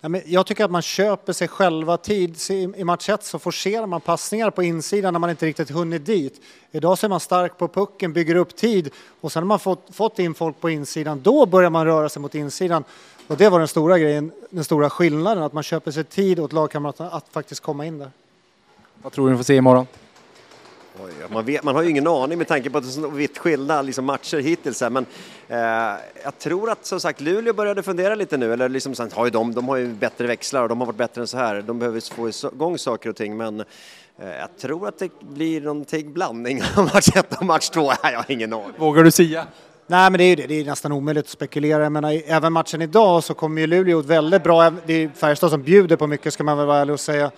Men 0.00 0.22
jag 0.26 0.46
tycker 0.46 0.64
att 0.64 0.70
man 0.70 0.82
köper 0.82 1.32
sig 1.32 1.48
själva 1.48 1.96
tid. 1.96 2.36
I 2.50 2.84
match 2.84 3.08
1 3.08 3.24
så 3.24 3.38
forcerar 3.38 3.86
man 3.86 4.00
passningar 4.00 4.50
på 4.50 4.62
insidan 4.62 5.14
när 5.14 5.20
man 5.20 5.30
inte 5.30 5.46
riktigt 5.46 5.70
hunnit 5.70 6.06
dit. 6.06 6.40
Idag 6.70 6.98
så 6.98 7.06
är 7.06 7.08
man 7.08 7.20
stark 7.20 7.58
på 7.58 7.68
pucken, 7.68 8.12
bygger 8.12 8.34
upp 8.34 8.56
tid 8.56 8.90
och 9.20 9.32
sen 9.32 9.40
när 9.40 9.46
man 9.46 9.58
fått, 9.58 9.86
fått 9.92 10.18
in 10.18 10.34
folk 10.34 10.60
på 10.60 10.70
insidan, 10.70 11.20
då 11.22 11.46
börjar 11.46 11.70
man 11.70 11.86
röra 11.86 12.08
sig 12.08 12.22
mot 12.22 12.34
insidan. 12.34 12.84
Och 13.26 13.36
det 13.36 13.48
var 13.48 13.58
den 13.58 13.68
stora 13.68 13.98
grejen, 13.98 14.32
den 14.50 14.64
stora 14.64 14.90
skillnaden, 14.90 15.42
att 15.42 15.52
man 15.52 15.62
köper 15.62 15.90
sig 15.90 16.04
tid 16.04 16.40
åt 16.40 16.52
lagkamraterna 16.52 17.10
att 17.10 17.28
faktiskt 17.30 17.60
komma 17.60 17.86
in 17.86 17.98
där. 17.98 18.10
Vad 19.02 19.12
tror 19.12 19.26
du 19.26 19.32
ni 19.32 19.36
får 19.36 19.44
se 19.44 19.56
imorgon? 19.56 19.86
Oj, 20.98 21.12
man, 21.28 21.44
vet, 21.44 21.62
man 21.62 21.74
har 21.74 21.82
ju 21.82 21.90
ingen 21.90 22.06
aning 22.06 22.38
med 22.38 22.48
tanke 22.48 22.70
på 22.70 22.78
att 22.78 22.84
det 22.84 22.90
är 22.90 23.02
så 23.02 23.08
vitt 23.08 23.38
skilda 23.38 23.82
liksom, 23.82 24.04
matcher 24.04 24.38
hittills. 24.38 24.80
Här. 24.80 24.90
Men 24.90 25.06
eh, 25.48 25.58
jag 26.24 26.38
tror 26.38 26.70
att 26.70 26.86
som 26.86 27.00
sagt 27.00 27.20
Luleå 27.20 27.52
började 27.52 27.82
fundera 27.82 28.14
lite 28.14 28.36
nu. 28.36 28.52
Eller 28.52 28.68
liksom, 28.68 28.94
sen 28.94 29.10
har 29.14 29.24
ju 29.24 29.30
de, 29.30 29.54
de 29.54 29.68
har 29.68 29.76
ju 29.76 29.86
bättre 29.88 30.26
växlar 30.26 30.62
och 30.62 30.68
de 30.68 30.80
har 30.80 30.86
varit 30.86 30.96
bättre 30.96 31.20
än 31.20 31.26
så 31.26 31.36
här. 31.36 31.62
De 31.62 31.78
behöver 31.78 32.14
få 32.14 32.48
igång 32.54 32.78
saker 32.78 33.10
och 33.10 33.16
ting. 33.16 33.36
Men 33.36 33.60
eh, 33.60 33.66
jag 34.18 34.58
tror 34.58 34.88
att 34.88 34.98
det 34.98 35.10
blir 35.20 35.60
någonting 35.60 36.12
blandning 36.12 36.62
av 36.76 36.84
match 36.84 37.08
1 37.14 37.36
och 37.40 37.46
match 37.46 37.68
2. 37.68 37.92
Jag 38.02 38.16
har 38.16 38.24
ingen 38.28 38.52
aning. 38.52 38.72
Vågar 38.78 39.04
du 39.04 39.10
sia? 39.10 39.46
Nej, 39.86 40.10
men 40.10 40.18
det 40.18 40.24
är 40.24 40.28
ju 40.28 40.36
det. 40.36 40.46
Det 40.46 40.54
är 40.54 40.64
nästan 40.64 40.92
omöjligt 40.92 41.24
att 41.24 41.30
spekulera. 41.30 41.82
Jag 41.82 41.92
menar, 41.92 42.22
även 42.26 42.52
matchen 42.52 42.82
idag 42.82 43.24
så 43.24 43.34
kommer 43.34 43.60
ju 43.60 43.66
Luleå 43.66 44.00
väldigt 44.00 44.42
bra. 44.42 44.70
Det 44.86 44.92
är 44.92 45.08
Färjestad 45.08 45.50
som 45.50 45.62
bjuder 45.62 45.96
på 45.96 46.06
mycket 46.06 46.32
ska 46.32 46.44
man 46.44 46.58
väl 46.58 46.66
vara 46.66 46.78
ärlig 46.78 46.92
och 46.92 47.00
säga. 47.00 47.30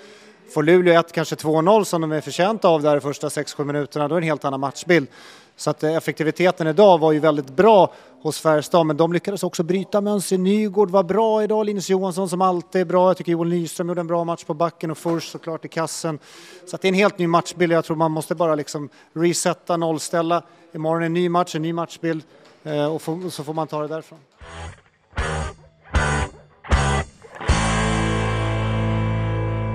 Får 0.53 0.63
Luleå 0.63 1.01
1, 1.01 1.13
kanske 1.13 1.35
2-0 1.35 1.85
som 1.85 2.01
de 2.01 2.13
är 2.13 2.21
förtjänta 2.21 2.69
av 2.69 2.83
där 2.83 2.95
de 2.95 3.01
första 3.01 3.29
6-7 3.29 3.65
minuterna, 3.65 4.09
då 4.09 4.15
är 4.15 4.21
det 4.21 4.25
en 4.25 4.29
helt 4.29 4.45
annan 4.45 4.61
matchbild. 4.61 5.09
Så 5.57 5.71
att 5.71 5.83
eh, 5.83 5.97
effektiviteten 5.97 6.67
idag 6.67 6.99
var 6.99 7.13
ju 7.13 7.19
väldigt 7.19 7.57
bra 7.57 7.93
hos 8.23 8.41
Färjestad, 8.41 8.87
men 8.87 8.97
de 8.97 9.13
lyckades 9.13 9.43
också 9.43 9.63
bryta 9.63 10.01
mönster. 10.01 10.39
Nygård 10.39 10.91
var 10.91 11.03
bra 11.03 11.43
idag, 11.43 11.67
Linus 11.67 11.91
Johansson 11.91 12.29
som 12.29 12.41
alltid 12.41 12.81
är 12.81 12.85
bra. 12.85 13.11
Jag 13.11 13.17
tycker 13.17 13.33
Joel 13.33 13.49
Nyström 13.49 13.89
gjorde 13.89 14.01
en 14.01 14.07
bra 14.07 14.25
match 14.25 14.45
på 14.45 14.55
backen 14.55 14.91
och 14.91 14.99
Furs 14.99 15.31
såklart 15.31 15.65
i 15.65 15.69
kassen. 15.69 16.19
Så 16.67 16.77
att 16.77 16.83
det 16.83 16.89
är 16.89 16.93
en 16.93 16.95
helt 16.95 17.19
ny 17.19 17.27
matchbild. 17.27 17.73
Jag 17.73 17.85
tror 17.85 17.97
man 17.97 18.11
måste 18.11 18.35
bara 18.35 18.55
liksom 18.55 18.89
resetta, 19.13 19.77
nollställa. 19.77 20.43
Imorgon 20.75 21.03
är 21.03 21.07
en 21.07 21.15
ny 21.15 21.29
match, 21.29 21.55
en 21.55 21.63
ny 21.63 21.73
matchbild 21.73 22.23
eh, 22.65 22.87
och 22.87 23.03
så 23.33 23.45
får 23.45 23.55
man 23.55 23.67
ta 23.67 23.83
det 23.83 23.89
därifrån. 23.89 24.19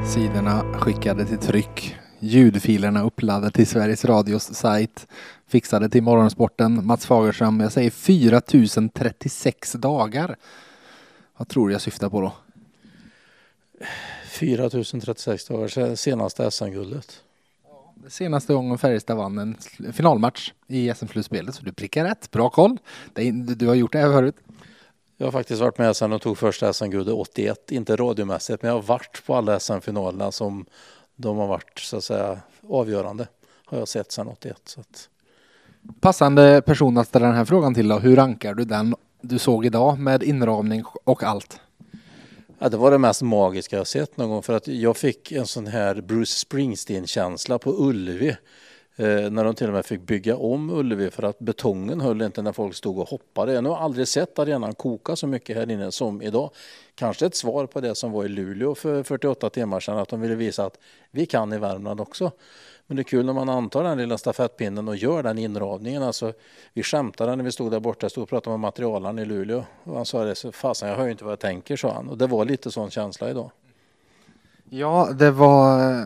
Sidorna 0.07 0.73
skickade 0.73 1.25
till 1.25 1.37
tryck. 1.37 1.95
Ljudfilerna 2.19 3.03
uppladdade 3.03 3.51
till 3.51 3.67
Sveriges 3.67 4.05
Radios 4.05 4.53
sajt. 4.53 5.07
Fixade 5.47 5.89
till 5.89 6.03
Morgonsporten. 6.03 6.85
Mats 6.85 7.05
Fagerström, 7.05 7.59
jag 7.59 7.71
säger 7.71 7.89
4036 7.91 9.73
dagar. 9.73 10.35
Vad 11.37 11.47
tror 11.47 11.67
du 11.67 11.73
jag 11.73 11.81
syftar 11.81 12.09
på 12.09 12.21
då? 12.21 12.33
4036 14.29 15.47
dagar 15.47 15.67
sedan 15.67 15.97
senaste 15.97 16.51
SM-guldet. 16.51 17.21
Det 17.95 18.09
senaste 18.09 18.53
gången 18.53 18.77
Färjestad 18.77 19.17
vann 19.17 19.37
en 19.37 19.57
finalmatch 19.93 20.53
i 20.67 20.93
SM-slutspelet, 20.93 21.55
så 21.55 21.63
du 21.63 21.71
prickar 21.73 22.03
rätt. 22.03 22.31
Bra 22.31 22.49
koll. 22.49 22.77
Du 23.55 23.67
har 23.67 23.75
gjort 23.75 23.91
det 23.91 23.99
här 23.99 24.11
förut. 24.11 24.35
Jag 25.19 25.27
har 25.27 25.31
faktiskt 25.31 25.61
varit 25.61 25.77
med 25.77 25.95
sedan 25.95 26.09
de 26.09 26.19
tog 26.19 26.37
första 26.37 26.73
SM-guldet 26.73 27.13
81, 27.13 27.71
inte 27.71 27.95
radiomässigt, 27.95 28.61
men 28.61 28.69
jag 28.69 28.75
har 28.75 28.81
varit 28.81 29.25
på 29.25 29.35
alla 29.35 29.59
SM-finalerna 29.59 30.31
som 30.31 30.65
de 31.15 31.37
har 31.37 31.47
varit 31.47 31.79
så 31.79 31.97
att 31.97 32.03
säga 32.03 32.39
avgörande. 32.69 33.27
Har 33.65 33.77
jag 33.77 33.87
sett 33.87 34.11
sedan 34.11 34.27
81. 34.27 34.61
Så 34.65 34.79
att... 34.79 35.09
Passande 35.99 36.61
person 36.65 36.97
att 36.97 37.07
ställa 37.07 37.25
den 37.27 37.35
här 37.35 37.45
frågan 37.45 37.73
till 37.73 37.87
då. 37.87 37.99
Hur 37.99 38.15
rankar 38.15 38.53
du 38.53 38.65
den 38.65 38.95
du 39.21 39.39
såg 39.39 39.65
idag 39.65 39.99
med 39.99 40.23
inramning 40.23 40.83
och 41.03 41.23
allt? 41.23 41.59
Ja, 42.59 42.69
det 42.69 42.77
var 42.77 42.91
det 42.91 42.97
mest 42.97 43.21
magiska 43.21 43.77
jag 43.77 43.87
sett 43.87 44.17
någon 44.17 44.29
gång 44.29 44.43
för 44.43 44.53
att 44.53 44.67
jag 44.67 44.97
fick 44.97 45.31
en 45.31 45.47
sån 45.47 45.67
här 45.67 46.01
Bruce 46.01 46.39
Springsteen-känsla 46.39 47.59
på 47.59 47.71
Ullevi 47.71 48.37
Eh, 48.99 49.31
när 49.31 49.43
de 49.43 49.55
till 49.55 49.67
och 49.67 49.73
med 49.73 49.85
fick 49.85 50.01
bygga 50.01 50.37
om 50.37 50.69
Ullevi 50.69 51.09
för 51.09 51.23
att 51.23 51.39
betongen 51.39 52.01
höll 52.01 52.21
inte 52.21 52.41
när 52.41 52.51
folk 52.51 52.75
stod 52.75 52.99
och 52.99 53.09
hoppade. 53.09 53.53
Jag 53.53 53.61
har 53.61 53.77
aldrig 53.77 54.07
sett 54.07 54.39
arenan 54.39 54.75
koka 54.75 55.15
så 55.15 55.27
mycket 55.27 55.57
här 55.57 55.71
inne 55.71 55.91
som 55.91 56.21
idag. 56.21 56.49
Kanske 56.95 57.25
ett 57.25 57.35
svar 57.35 57.65
på 57.65 57.81
det 57.81 57.95
som 57.95 58.11
var 58.11 58.25
i 58.25 58.27
Luleå 58.27 58.75
för 58.75 59.03
48 59.03 59.49
timmar 59.49 59.79
sedan, 59.79 59.97
att 59.97 60.09
de 60.09 60.21
ville 60.21 60.35
visa 60.35 60.65
att 60.65 60.79
vi 61.11 61.25
kan 61.25 61.53
i 61.53 61.57
Värmland 61.57 62.01
också. 62.01 62.31
Men 62.87 62.97
det 62.97 63.01
är 63.01 63.03
kul 63.03 63.25
när 63.25 63.33
man 63.33 63.49
antar 63.49 63.83
den 63.83 63.97
lilla 63.97 64.17
stafettpinnen 64.17 64.87
och 64.87 64.95
gör 64.95 65.23
den 65.23 65.37
inradningen. 65.37 66.03
Alltså, 66.03 66.33
vi 66.73 66.83
skämtade 66.83 67.35
när 67.35 67.43
vi 67.43 67.51
stod 67.51 67.71
där 67.71 67.79
borta, 67.79 68.09
stod 68.09 68.23
och 68.23 68.29
pratade 68.29 68.53
med 68.53 68.59
materialaren 68.59 69.19
i 69.19 69.25
Luleå. 69.25 69.63
Och 69.83 69.95
han 69.95 70.05
sa 70.05 70.23
det, 70.23 70.51
fasen 70.51 70.89
jag 70.89 70.95
hör 70.95 71.05
ju 71.05 71.11
inte 71.11 71.23
vad 71.23 71.31
jag 71.31 71.39
tänker, 71.39 71.77
sa 71.77 71.93
han. 71.93 72.09
Och 72.09 72.17
det 72.17 72.27
var 72.27 72.45
lite 72.45 72.71
sån 72.71 72.89
känsla 72.89 73.29
idag. 73.29 73.51
Ja, 74.69 75.09
det 75.19 75.31
var 75.31 76.03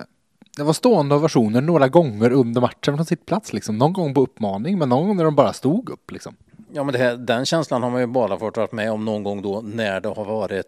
det 0.58 0.64
var 0.64 0.74
stående 0.74 1.16
ovationer 1.16 1.62
några 1.62 1.88
gånger 1.88 2.32
under 2.32 2.62
matchen 2.62 2.98
från 2.98 3.06
sitt 3.06 3.26
plats 3.26 3.54
liksom. 3.54 3.78
Någon 3.78 3.94
gång 3.94 4.14
på 4.14 4.22
uppmaning, 4.22 4.78
men 4.78 4.90
någon 4.90 5.08
gång 5.08 5.18
när 5.18 5.24
de 5.24 5.36
bara 5.36 5.54
stod 5.54 5.90
upp 5.90 6.12
liksom. 6.12 6.36
Ja, 6.74 6.84
men 6.84 6.96
här, 6.96 7.18
den 7.18 7.46
känslan 7.46 7.84
har 7.84 7.90
man 7.90 8.02
ju 8.02 8.08
bara 8.08 8.40
fått 8.40 8.58
vara 8.58 8.68
med 8.72 8.92
om 8.92 9.06
någon 9.06 9.24
gång 9.24 9.42
då 9.42 9.62
när 9.62 10.02
det 10.02 10.10
har 10.10 10.26
varit 10.26 10.66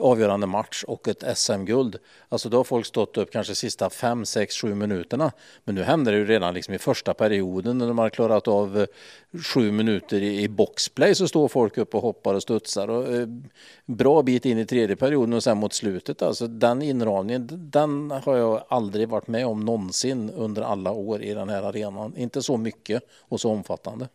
avgörande 0.00 0.46
match 0.46 0.84
och 0.86 1.08
ett 1.08 1.38
SM-guld. 1.38 1.98
Alltså 2.28 2.48
då 2.48 2.56
har 2.56 2.64
folk 2.64 2.86
stått 2.86 3.16
upp 3.16 3.32
kanske 3.32 3.54
sista 3.54 3.90
fem, 3.90 4.24
sex, 4.24 4.54
sju 4.56 4.74
minuterna. 4.74 5.32
Men 5.64 5.74
nu 5.74 5.82
händer 5.82 6.12
det 6.12 6.18
ju 6.18 6.24
redan 6.24 6.54
liksom 6.54 6.74
i 6.74 6.78
första 6.78 7.14
perioden 7.14 7.78
när 7.78 7.88
de 7.88 7.98
har 7.98 8.10
klarat 8.10 8.48
av 8.48 8.78
eh, 8.80 8.86
sju 9.54 9.72
minuter 9.72 10.22
i, 10.22 10.48
boxplay 10.48 11.14
så 11.14 11.28
står 11.28 11.48
folk 11.48 11.78
upp 11.78 11.94
och 11.94 12.02
hoppar 12.02 12.34
och 12.34 12.42
studsar. 12.42 12.88
Och, 12.88 13.14
eh, 13.14 13.28
bra 13.86 14.22
bit 14.22 14.44
in 14.44 14.58
i 14.58 14.66
tredje 14.66 14.96
perioden 14.96 15.32
och 15.32 15.42
sen 15.42 15.58
mot 15.58 15.72
slutet. 15.72 16.22
Alltså 16.22 16.46
den 16.46 16.82
inramningen, 16.82 17.48
den 17.70 18.10
har 18.10 18.36
jag 18.36 18.64
aldrig 18.68 19.08
varit 19.08 19.28
med 19.28 19.46
om 19.46 19.60
någonsin 19.60 20.30
under 20.30 20.62
alla 20.62 20.92
år 20.92 21.22
i 21.22 21.34
den 21.34 21.48
här 21.48 21.62
arenan. 21.62 22.16
Inte 22.16 22.42
så 22.42 22.56
mycket 22.56 23.02
och 23.20 23.40
så 23.40 23.50
omfattande. 23.50 24.08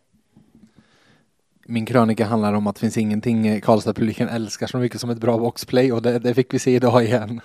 Min 1.66 1.86
krönika 1.86 2.24
handlar 2.24 2.52
om 2.52 2.66
att 2.66 2.74
det 2.74 2.80
finns 2.80 2.96
ingenting 2.96 3.46
eh, 3.46 3.60
Karlstad-publiken 3.60 4.28
älskar 4.28 4.66
så 4.66 4.78
mycket 4.78 5.00
som 5.00 5.10
ett 5.10 5.18
bra 5.18 5.38
boxplay 5.38 5.92
och 5.92 6.02
det, 6.02 6.18
det 6.18 6.34
fick 6.34 6.54
vi 6.54 6.58
se 6.58 6.74
idag 6.74 7.04
igen. 7.04 7.40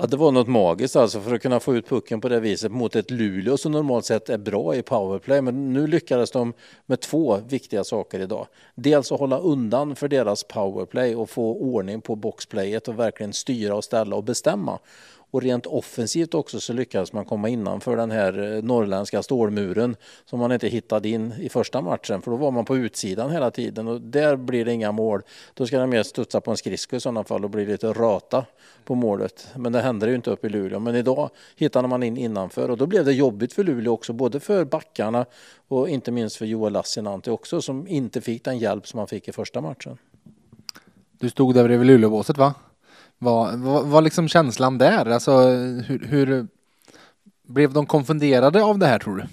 Ja, 0.00 0.06
det 0.06 0.16
var 0.16 0.32
något 0.32 0.48
magiskt 0.48 0.96
alltså 0.96 1.20
för 1.20 1.34
att 1.34 1.42
kunna 1.42 1.60
få 1.60 1.76
ut 1.76 1.88
pucken 1.88 2.20
på 2.20 2.28
det 2.28 2.40
viset 2.40 2.72
mot 2.72 2.96
ett 2.96 3.10
Luleå 3.10 3.56
som 3.56 3.72
normalt 3.72 4.04
sett 4.04 4.28
är 4.28 4.38
bra 4.38 4.74
i 4.74 4.82
powerplay. 4.82 5.42
Men 5.42 5.72
nu 5.72 5.86
lyckades 5.86 6.30
de 6.30 6.52
med 6.86 7.00
två 7.00 7.36
viktiga 7.48 7.84
saker 7.84 8.20
idag. 8.20 8.46
Dels 8.74 9.12
att 9.12 9.18
hålla 9.18 9.38
undan 9.38 9.96
för 9.96 10.08
deras 10.08 10.44
powerplay 10.44 11.16
och 11.16 11.30
få 11.30 11.54
ordning 11.54 12.00
på 12.00 12.16
boxplayet 12.16 12.88
och 12.88 12.98
verkligen 12.98 13.32
styra 13.32 13.74
och 13.74 13.84
ställa 13.84 14.16
och 14.16 14.24
bestämma. 14.24 14.78
Och 15.30 15.42
rent 15.42 15.66
offensivt 15.66 16.34
också 16.34 16.60
så 16.60 16.72
lyckades 16.72 17.12
man 17.12 17.24
komma 17.24 17.48
innanför 17.48 17.96
den 17.96 18.10
här 18.10 18.56
eh, 18.56 18.62
norrländska 18.62 19.22
stålmuren 19.22 19.96
som 20.24 20.38
man 20.38 20.52
inte 20.52 20.68
hittade 20.68 21.08
in 21.08 21.32
i 21.40 21.48
första 21.48 21.80
matchen 21.80 22.22
för 22.22 22.30
då 22.30 22.36
var 22.36 22.50
man 22.50 22.64
på 22.64 22.76
utsidan 22.76 23.30
hela 23.30 23.50
tiden 23.50 23.88
och 23.88 24.00
där 24.00 24.36
blir 24.36 24.64
det 24.64 24.72
inga 24.72 24.92
mål. 24.92 25.22
Då 25.54 25.66
ska 25.66 25.78
de 25.78 25.90
mer 25.90 26.02
studsa 26.02 26.40
på 26.40 26.50
en 26.50 26.56
skridsko 26.56 26.96
i 26.96 27.00
sådana 27.00 27.24
fall 27.24 27.44
och 27.44 27.50
bli 27.50 27.66
lite 27.66 27.92
rata 27.92 28.44
på 28.84 28.94
målet. 28.94 29.48
Men 29.56 29.72
det 29.72 29.80
händer 29.80 30.08
ju 30.08 30.14
inte 30.14 30.30
upp 30.30 30.44
i 30.44 30.48
Luleå. 30.48 30.78
Men 30.78 30.94
idag 30.94 31.30
hittade 31.56 31.88
man 31.88 32.02
in 32.02 32.16
innanför 32.16 32.70
och 32.70 32.76
då 32.76 32.86
blev 32.86 33.04
det 33.04 33.12
jobbigt 33.12 33.52
för 33.52 33.64
Luleå 33.64 33.92
också, 33.92 34.12
både 34.12 34.40
för 34.40 34.64
backarna 34.64 35.26
och 35.68 35.88
inte 35.88 36.12
minst 36.12 36.36
för 36.36 36.46
Joel 36.46 36.72
Lassinantti 36.72 37.30
också 37.30 37.62
som 37.62 37.88
inte 37.88 38.20
fick 38.20 38.44
den 38.44 38.58
hjälp 38.58 38.86
som 38.86 38.98
han 38.98 39.08
fick 39.08 39.28
i 39.28 39.32
första 39.32 39.60
matchen. 39.60 39.98
Du 41.18 41.30
stod 41.30 41.54
där 41.54 41.64
bredvid 41.64 41.86
Luleåbåset 41.86 42.38
va? 42.38 42.54
Vad 43.22 43.58
var, 43.58 43.82
var 43.82 44.02
liksom 44.02 44.28
känslan 44.28 44.78
där? 44.78 45.06
Alltså, 45.06 45.40
hur, 45.40 46.06
hur, 46.08 46.46
blev 47.42 47.72
de 47.72 47.86
konfunderade 47.86 48.62
av 48.62 48.78
det 48.78 48.86
här 48.86 48.98
tror 48.98 49.16
du? 49.16 49.24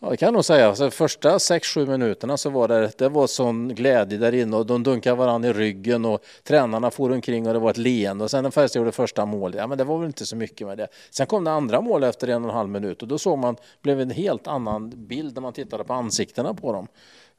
Ja, 0.00 0.10
det 0.10 0.16
kan 0.16 0.26
jag 0.26 0.34
nog 0.34 0.44
säga. 0.44 0.68
Alltså, 0.68 0.90
första 0.90 1.38
6-7 1.38 1.86
minuterna 1.86 2.36
så 2.36 2.50
var 2.50 2.68
det, 2.68 2.98
det 2.98 3.08
var 3.08 3.26
sån 3.26 3.68
glädje 3.68 4.18
där 4.18 4.34
inne 4.34 4.56
och 4.56 4.66
de 4.66 4.82
dunkade 4.82 5.16
varandra 5.16 5.48
i 5.48 5.52
ryggen 5.52 6.04
och 6.04 6.24
tränarna 6.42 6.90
for 6.90 7.12
omkring 7.12 7.46
och 7.46 7.52
det 7.52 7.58
var 7.58 7.70
ett 7.70 7.76
leende 7.76 8.24
och 8.24 8.30
sen 8.30 8.42
när 8.42 8.50
Färjestad 8.50 8.80
gjorde 8.80 8.92
första 8.92 9.26
målet, 9.26 9.56
ja 9.58 9.66
men 9.66 9.78
det 9.78 9.84
var 9.84 9.98
väl 9.98 10.06
inte 10.06 10.26
så 10.26 10.36
mycket 10.36 10.66
med 10.66 10.78
det. 10.78 10.88
Sen 11.10 11.26
kom 11.26 11.44
det 11.44 11.50
andra 11.50 11.80
mål 11.80 12.04
efter 12.04 12.28
en 12.28 12.44
och 12.44 12.50
en 12.50 12.56
halv 12.56 12.68
minut 12.68 13.02
och 13.02 13.08
då 13.08 13.18
såg 13.18 13.38
man, 13.38 13.56
blev 13.82 14.00
en 14.00 14.10
helt 14.10 14.46
annan 14.46 15.06
bild 15.06 15.34
när 15.34 15.42
man 15.42 15.52
tittade 15.52 15.84
på 15.84 15.92
ansiktena 15.92 16.54
på 16.54 16.72
dem. 16.72 16.86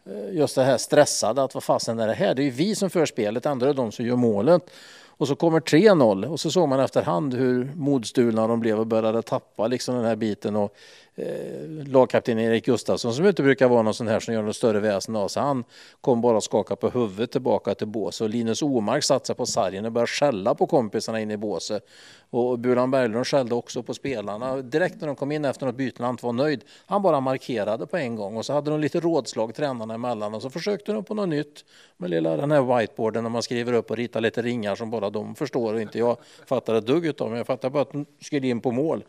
Eh, 0.09 0.37
just 0.37 0.55
det 0.55 0.63
här 0.63 0.77
stressade, 0.77 1.43
att 1.43 1.53
vad 1.53 1.63
fasen 1.63 1.99
är 1.99 2.07
det 2.07 2.13
här? 2.13 2.35
Det 2.35 2.41
är 2.41 2.45
ju 2.45 2.49
vi 2.49 2.75
som 2.75 2.89
för 2.89 3.05
spelet, 3.05 3.45
ändå 3.45 3.65
är 3.65 3.67
det 3.67 3.73
de 3.73 3.91
som 3.91 4.05
gör 4.05 4.15
målet. 4.15 4.69
Och 5.17 5.27
så 5.27 5.35
kommer 5.35 5.59
3-0 5.59 6.25
och 6.25 6.39
så 6.39 6.51
såg 6.51 6.69
man 6.69 6.79
efterhand 6.79 7.33
hur 7.33 7.71
modstulna 7.75 8.47
de 8.47 8.59
blev 8.59 8.79
och 8.79 8.87
började 8.87 9.21
tappa 9.21 9.67
liksom 9.67 9.95
den 9.95 10.05
här 10.05 10.15
biten. 10.15 10.55
Och 10.55 10.75
eh, 11.15 11.87
lagkapten 11.87 12.39
Erik 12.39 12.65
Gustafsson 12.65 13.13
som 13.13 13.25
inte 13.25 13.43
brukar 13.43 13.67
vara 13.67 13.81
någon 13.81 13.93
sån 13.93 14.07
här 14.07 14.19
som 14.19 14.33
gör 14.33 14.41
något 14.41 14.55
större 14.55 14.79
väsen 14.79 15.15
av 15.15 15.27
sig. 15.27 15.43
Han 15.43 15.63
kom 16.01 16.21
bara 16.21 16.37
att 16.37 16.43
skaka 16.43 16.75
på 16.75 16.89
huvudet 16.89 17.31
tillbaka 17.31 17.75
till 17.75 17.87
båset 17.87 18.21
och 18.21 18.29
Linus 18.29 18.61
Omark 18.61 19.03
satte 19.03 19.27
sig 19.27 19.35
på 19.35 19.45
sargen 19.45 19.85
och 19.85 19.91
började 19.91 20.07
skälla 20.07 20.55
på 20.55 20.67
kompisarna 20.67 21.21
inne 21.21 21.33
i 21.33 21.37
båset. 21.37 21.85
Och 22.29 22.59
Bulan 22.59 22.91
Berglund 22.91 23.27
skällde 23.27 23.55
också 23.55 23.83
på 23.83 23.93
spelarna. 23.93 24.61
Direkt 24.61 25.01
när 25.01 25.07
de 25.07 25.15
kom 25.15 25.31
in 25.31 25.45
efter 25.45 25.65
något 25.65 25.75
byte 25.75 26.03
han 26.03 26.11
inte 26.11 26.25
var 26.25 26.33
nöjd, 26.33 26.63
han 26.85 27.01
bara 27.01 27.19
markerade 27.19 27.87
på 27.87 27.97
en 27.97 28.15
gång 28.15 28.37
och 28.37 28.45
så 28.45 28.53
hade 28.53 28.71
de 28.71 28.79
lite 28.79 28.99
rådslag 28.99 29.55
tränarna 29.55 29.93
emellan 29.93 30.33
och 30.33 30.41
så 30.41 30.49
försökte 30.49 30.91
de 30.93 31.03
på 31.03 31.13
något 31.13 31.29
nytt 31.29 31.65
med 31.97 32.09
lilla 32.09 32.37
den 32.37 32.51
här 32.51 32.77
whiteboarden 32.77 33.23
när 33.23 33.29
man 33.29 33.43
skriver 33.43 33.73
upp 33.73 33.91
och 33.91 33.97
ritar 33.97 34.21
lite 34.21 34.41
ringar 34.41 34.75
som 34.75 34.89
bara 34.89 35.09
de 35.09 35.35
förstår 35.35 35.73
och 35.73 35.81
inte 35.81 35.99
jag 35.99 36.17
fattar 36.45 36.75
ett 36.75 36.85
dugg 36.85 37.05
utav. 37.05 37.29
Men 37.29 37.37
jag 37.37 37.47
fattar 37.47 37.69
bara 37.69 37.81
att 37.81 37.91
de 37.91 38.05
skulle 38.21 38.47
in 38.47 38.61
på 38.61 38.71
mål. 38.71 39.03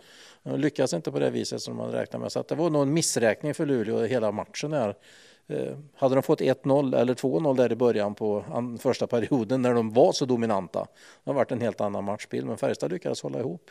De 0.46 0.60
lyckas 0.60 0.92
inte 0.92 1.12
på 1.12 1.18
det 1.18 1.30
viset 1.30 1.62
som 1.62 1.76
man 1.76 1.92
räknar 1.92 2.20
med. 2.20 2.32
Så 2.32 2.42
det 2.48 2.54
var 2.54 2.70
nog 2.70 2.82
en 2.82 2.92
missräkning 2.92 3.54
för 3.54 3.66
Luleå 3.66 4.04
hela 4.04 4.32
matchen 4.32 4.72
här. 4.72 4.94
Eh, 5.46 5.76
hade 5.94 6.14
de 6.14 6.22
fått 6.22 6.40
1-0 6.40 6.96
eller 6.96 7.14
2-0 7.14 7.56
där 7.56 7.72
i 7.72 7.76
början 7.76 8.14
på 8.14 8.44
första 8.80 9.06
perioden 9.06 9.62
när 9.62 9.74
de 9.74 9.92
var 9.92 10.12
så 10.12 10.24
dominanta, 10.26 10.86
det 11.24 11.30
har 11.30 11.34
varit 11.34 11.52
en 11.52 11.60
helt 11.60 11.80
annan 11.80 12.04
matchbild. 12.04 12.46
Men 12.46 12.56
Färjestad 12.56 12.92
lyckades 12.92 13.22
hålla 13.22 13.38
ihop. 13.38 13.70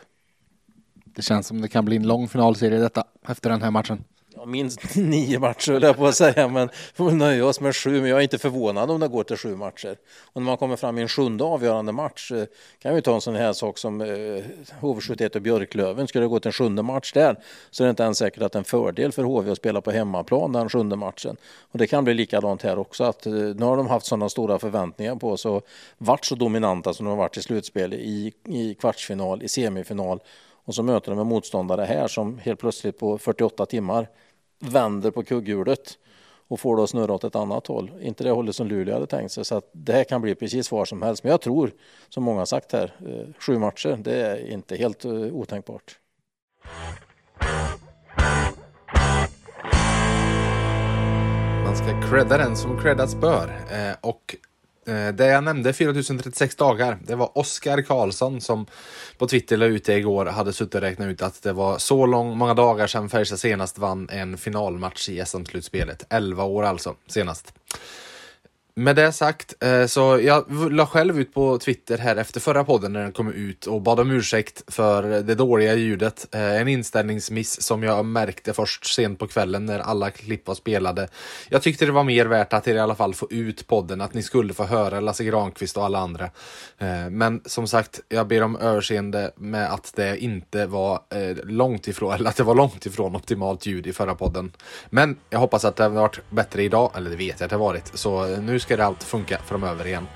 Det 1.04 1.22
känns 1.22 1.46
som 1.46 1.60
det 1.60 1.68
kan 1.68 1.84
bli 1.84 1.96
en 1.96 2.06
lång 2.06 2.28
finalserie 2.28 2.78
detta 2.78 3.04
efter 3.28 3.50
den 3.50 3.62
här 3.62 3.70
matchen. 3.70 4.04
Ja, 4.38 4.44
minst 4.44 4.96
nio 4.96 5.38
matcher 5.38 5.72
höll 5.72 5.82
jag 5.82 5.96
på 5.96 6.06
att 6.06 6.14
säga, 6.14 6.48
men 6.48 6.68
vi 6.68 6.94
får 6.94 7.10
nöja 7.10 7.46
oss 7.46 7.60
med 7.60 7.76
sju. 7.76 8.00
Men 8.00 8.10
jag 8.10 8.18
är 8.18 8.22
inte 8.22 8.38
förvånad 8.38 8.90
om 8.90 9.00
det 9.00 9.08
går 9.08 9.24
till 9.24 9.36
sju 9.36 9.56
matcher. 9.56 9.96
Och 10.32 10.42
när 10.42 10.46
man 10.46 10.56
kommer 10.56 10.76
fram 10.76 10.98
i 10.98 11.02
en 11.02 11.08
sjunde 11.08 11.44
avgörande 11.44 11.92
match 11.92 12.32
eh, 12.32 12.44
kan 12.78 12.94
vi 12.94 13.02
ta 13.02 13.14
en 13.14 13.20
sån 13.20 13.34
här 13.34 13.52
sak 13.52 13.78
som 13.78 14.00
eh, 14.00 14.06
HV71 14.80 15.36
och 15.36 15.42
Björklöven. 15.42 16.08
Skulle 16.08 16.24
det 16.24 16.28
gå 16.28 16.40
till 16.40 16.48
en 16.48 16.52
sjunde 16.52 16.82
match 16.82 17.12
där 17.12 17.36
så 17.70 17.82
är 17.82 17.86
det 17.86 17.90
inte 17.90 18.02
ens 18.02 18.18
säkert 18.18 18.42
att 18.42 18.52
det 18.52 18.56
är 18.56 18.60
en 18.60 18.64
fördel 18.64 19.12
för 19.12 19.22
HV 19.22 19.50
att 19.50 19.58
spela 19.58 19.80
på 19.80 19.90
hemmaplan 19.90 20.52
den 20.52 20.68
sjunde 20.68 20.96
matchen. 20.96 21.36
Och 21.72 21.78
det 21.78 21.86
kan 21.86 22.04
bli 22.04 22.14
likadant 22.14 22.62
här 22.62 22.78
också. 22.78 23.04
Att, 23.04 23.26
eh, 23.26 23.32
nu 23.32 23.64
har 23.64 23.76
de 23.76 23.86
haft 23.86 24.06
sådana 24.06 24.28
stora 24.28 24.58
förväntningar 24.58 25.16
på 25.16 25.36
sig 25.36 25.50
och 25.50 25.66
varit 25.98 26.24
så 26.24 26.34
dominanta 26.34 26.94
som 26.94 27.06
de 27.06 27.10
har 27.10 27.16
varit 27.16 27.36
i 27.36 27.42
slutspel, 27.42 27.94
i, 27.94 28.32
i 28.48 28.74
kvartsfinal, 28.74 29.42
i 29.42 29.48
semifinal. 29.48 30.20
Och 30.64 30.74
så 30.74 30.82
möter 30.82 31.10
de 31.10 31.20
en 31.20 31.26
motståndare 31.26 31.84
här 31.84 32.08
som 32.08 32.38
helt 32.38 32.60
plötsligt 32.60 32.98
på 32.98 33.18
48 33.18 33.66
timmar 33.66 34.08
vänder 34.58 35.10
på 35.10 35.22
kugghjulet 35.22 35.98
och 36.48 36.60
får 36.60 36.76
det 36.76 36.82
att 36.82 36.90
snurra 36.90 37.12
åt 37.12 37.24
ett 37.24 37.36
annat 37.36 37.66
håll. 37.66 37.90
Inte 38.00 38.24
det 38.24 38.30
hållet 38.30 38.56
som 38.56 38.66
Luleå 38.66 38.94
hade 38.94 39.06
tänkt 39.06 39.32
sig. 39.32 39.44
Så 39.44 39.54
att 39.54 39.70
det 39.72 39.92
här 39.92 40.04
kan 40.04 40.20
bli 40.20 40.34
precis 40.34 40.72
var 40.72 40.84
som 40.84 41.02
helst. 41.02 41.24
Men 41.24 41.30
jag 41.30 41.40
tror, 41.40 41.72
som 42.08 42.24
många 42.24 42.38
har 42.38 42.46
sagt 42.46 42.72
här, 42.72 42.94
eh, 43.06 43.34
sju 43.38 43.58
matcher, 43.58 43.98
det 44.00 44.26
är 44.26 44.50
inte 44.50 44.76
helt 44.76 45.04
eh, 45.04 45.12
otänkbart. 45.12 45.98
Man 51.64 51.76
ska 51.76 52.10
credda 52.10 52.38
den 52.38 52.56
som 52.56 52.80
creddas 52.82 53.14
bör. 53.14 53.48
Eh, 53.70 53.96
och 54.00 54.36
Eh, 54.86 55.08
det 55.08 55.26
jag 55.26 55.44
nämnde, 55.44 55.72
4036 55.72 56.56
dagar, 56.56 56.98
det 57.02 57.14
var 57.14 57.38
Oskar 57.38 57.82
Karlsson 57.82 58.40
som 58.40 58.66
på 59.18 59.28
Twitter 59.28 59.56
la 59.56 59.66
ut 59.66 59.84
det 59.84 59.96
igår, 59.96 60.26
hade 60.26 60.52
suttit 60.52 60.74
och 60.74 60.80
räknat 60.80 61.08
ut 61.08 61.22
att 61.22 61.42
det 61.42 61.52
var 61.52 61.78
så 61.78 62.06
lång, 62.06 62.38
många 62.38 62.54
dagar 62.54 62.86
sedan 62.86 63.08
Färjestad 63.08 63.40
senast 63.40 63.78
vann 63.78 64.08
en 64.08 64.38
finalmatch 64.38 65.08
i 65.08 65.24
SM-slutspelet. 65.26 66.06
11 66.10 66.44
år 66.44 66.62
alltså, 66.62 66.94
senast. 67.06 67.52
Med 68.78 68.96
det 68.96 69.12
sagt, 69.12 69.62
eh, 69.64 69.86
så 69.86 70.20
jag 70.22 70.72
la 70.72 70.86
själv 70.86 71.20
ut 71.20 71.34
på 71.34 71.58
Twitter 71.58 71.98
här 71.98 72.16
efter 72.16 72.40
förra 72.40 72.64
podden 72.64 72.92
när 72.92 73.02
den 73.02 73.12
kom 73.12 73.32
ut 73.32 73.66
och 73.66 73.82
bad 73.82 74.00
om 74.00 74.10
ursäkt 74.10 74.62
för 74.74 75.02
det 75.02 75.34
dåliga 75.34 75.74
ljudet. 75.74 76.26
Eh, 76.34 76.60
en 76.60 76.68
inställningsmiss 76.68 77.62
som 77.62 77.82
jag 77.82 78.04
märkte 78.04 78.52
först 78.52 78.94
sent 78.94 79.18
på 79.18 79.26
kvällen 79.26 79.66
när 79.66 79.78
alla 79.78 80.10
klipp 80.10 80.46
var 80.46 80.54
spelade. 80.54 81.08
Jag 81.48 81.62
tyckte 81.62 81.86
det 81.86 81.92
var 81.92 82.04
mer 82.04 82.26
värt 82.26 82.52
att 82.52 82.68
i 82.68 82.78
alla 82.78 82.94
fall 82.94 83.14
få 83.14 83.26
ut 83.30 83.66
podden, 83.66 84.00
att 84.00 84.14
ni 84.14 84.22
skulle 84.22 84.54
få 84.54 84.64
höra 84.64 85.00
Lasse 85.00 85.24
Granqvist 85.24 85.76
och 85.76 85.84
alla 85.84 85.98
andra. 85.98 86.24
Eh, 86.78 87.10
men 87.10 87.40
som 87.44 87.68
sagt, 87.68 88.00
jag 88.08 88.26
ber 88.26 88.42
om 88.42 88.56
överseende 88.56 89.32
med 89.36 89.72
att 89.72 89.92
det 89.96 90.18
inte 90.18 90.66
var 90.66 91.00
långt 91.44 91.88
ifrån, 91.88 92.12
eller 92.14 92.30
att 92.30 92.36
det 92.36 92.42
var 92.42 92.54
långt 92.54 92.86
ifrån 92.86 93.16
optimalt 93.16 93.66
ljud 93.66 93.86
i 93.86 93.92
förra 93.92 94.14
podden. 94.14 94.52
Men 94.90 95.16
jag 95.30 95.38
hoppas 95.38 95.64
att 95.64 95.76
det 95.76 95.82
har 95.82 95.90
varit 95.90 96.30
bättre 96.30 96.62
idag, 96.62 96.90
eller 96.96 97.10
det 97.10 97.16
vet 97.16 97.40
jag 97.40 97.44
att 97.44 97.50
det 97.50 97.56
har 97.56 97.64
varit. 97.64 97.90
Så 97.94 98.26
nu 98.36 98.58
ska 98.66 98.76
det 98.76 98.84
allt 98.84 99.02
funka 99.02 99.38
framöver 99.46 99.86
igen. 99.86 100.06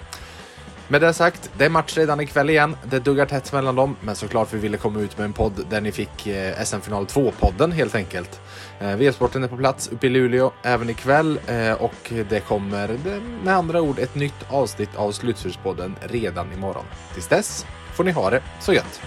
Med 0.88 1.00
det 1.00 1.12
sagt, 1.12 1.50
det 1.58 1.64
är 1.64 1.68
match 1.68 1.96
redan 1.96 2.20
ikväll 2.20 2.50
igen. 2.50 2.76
Det 2.84 2.98
duggar 2.98 3.26
tätt 3.26 3.52
mellan 3.52 3.76
dem, 3.76 3.96
men 4.00 4.16
såklart 4.16 4.52
vi 4.52 4.58
ville 4.58 4.76
komma 4.76 5.00
ut 5.00 5.18
med 5.18 5.24
en 5.24 5.32
podd 5.32 5.66
där 5.70 5.80
ni 5.80 5.92
fick 5.92 6.26
eh, 6.26 6.64
SM-final 6.64 7.06
2-podden 7.06 7.72
helt 7.72 7.94
enkelt. 7.94 8.40
Eh, 8.80 8.96
V-sporten 8.96 9.44
är 9.44 9.48
på 9.48 9.56
plats 9.56 9.88
uppe 9.88 10.06
i 10.06 10.10
Luleå 10.10 10.52
även 10.62 10.90
ikväll 10.90 11.40
eh, 11.46 11.72
och 11.72 12.12
det 12.28 12.40
kommer 12.40 12.98
med 13.44 13.54
andra 13.54 13.80
ord 13.80 13.98
ett 13.98 14.14
nytt 14.14 14.46
avsnitt 14.48 14.96
av 14.96 15.12
Slutspelspodden 15.12 15.96
redan 16.00 16.52
imorgon. 16.52 16.84
Tills 17.14 17.28
dess 17.28 17.66
får 17.94 18.04
ni 18.04 18.10
ha 18.10 18.30
det 18.30 18.42
så 18.60 18.72
gött! 18.72 19.00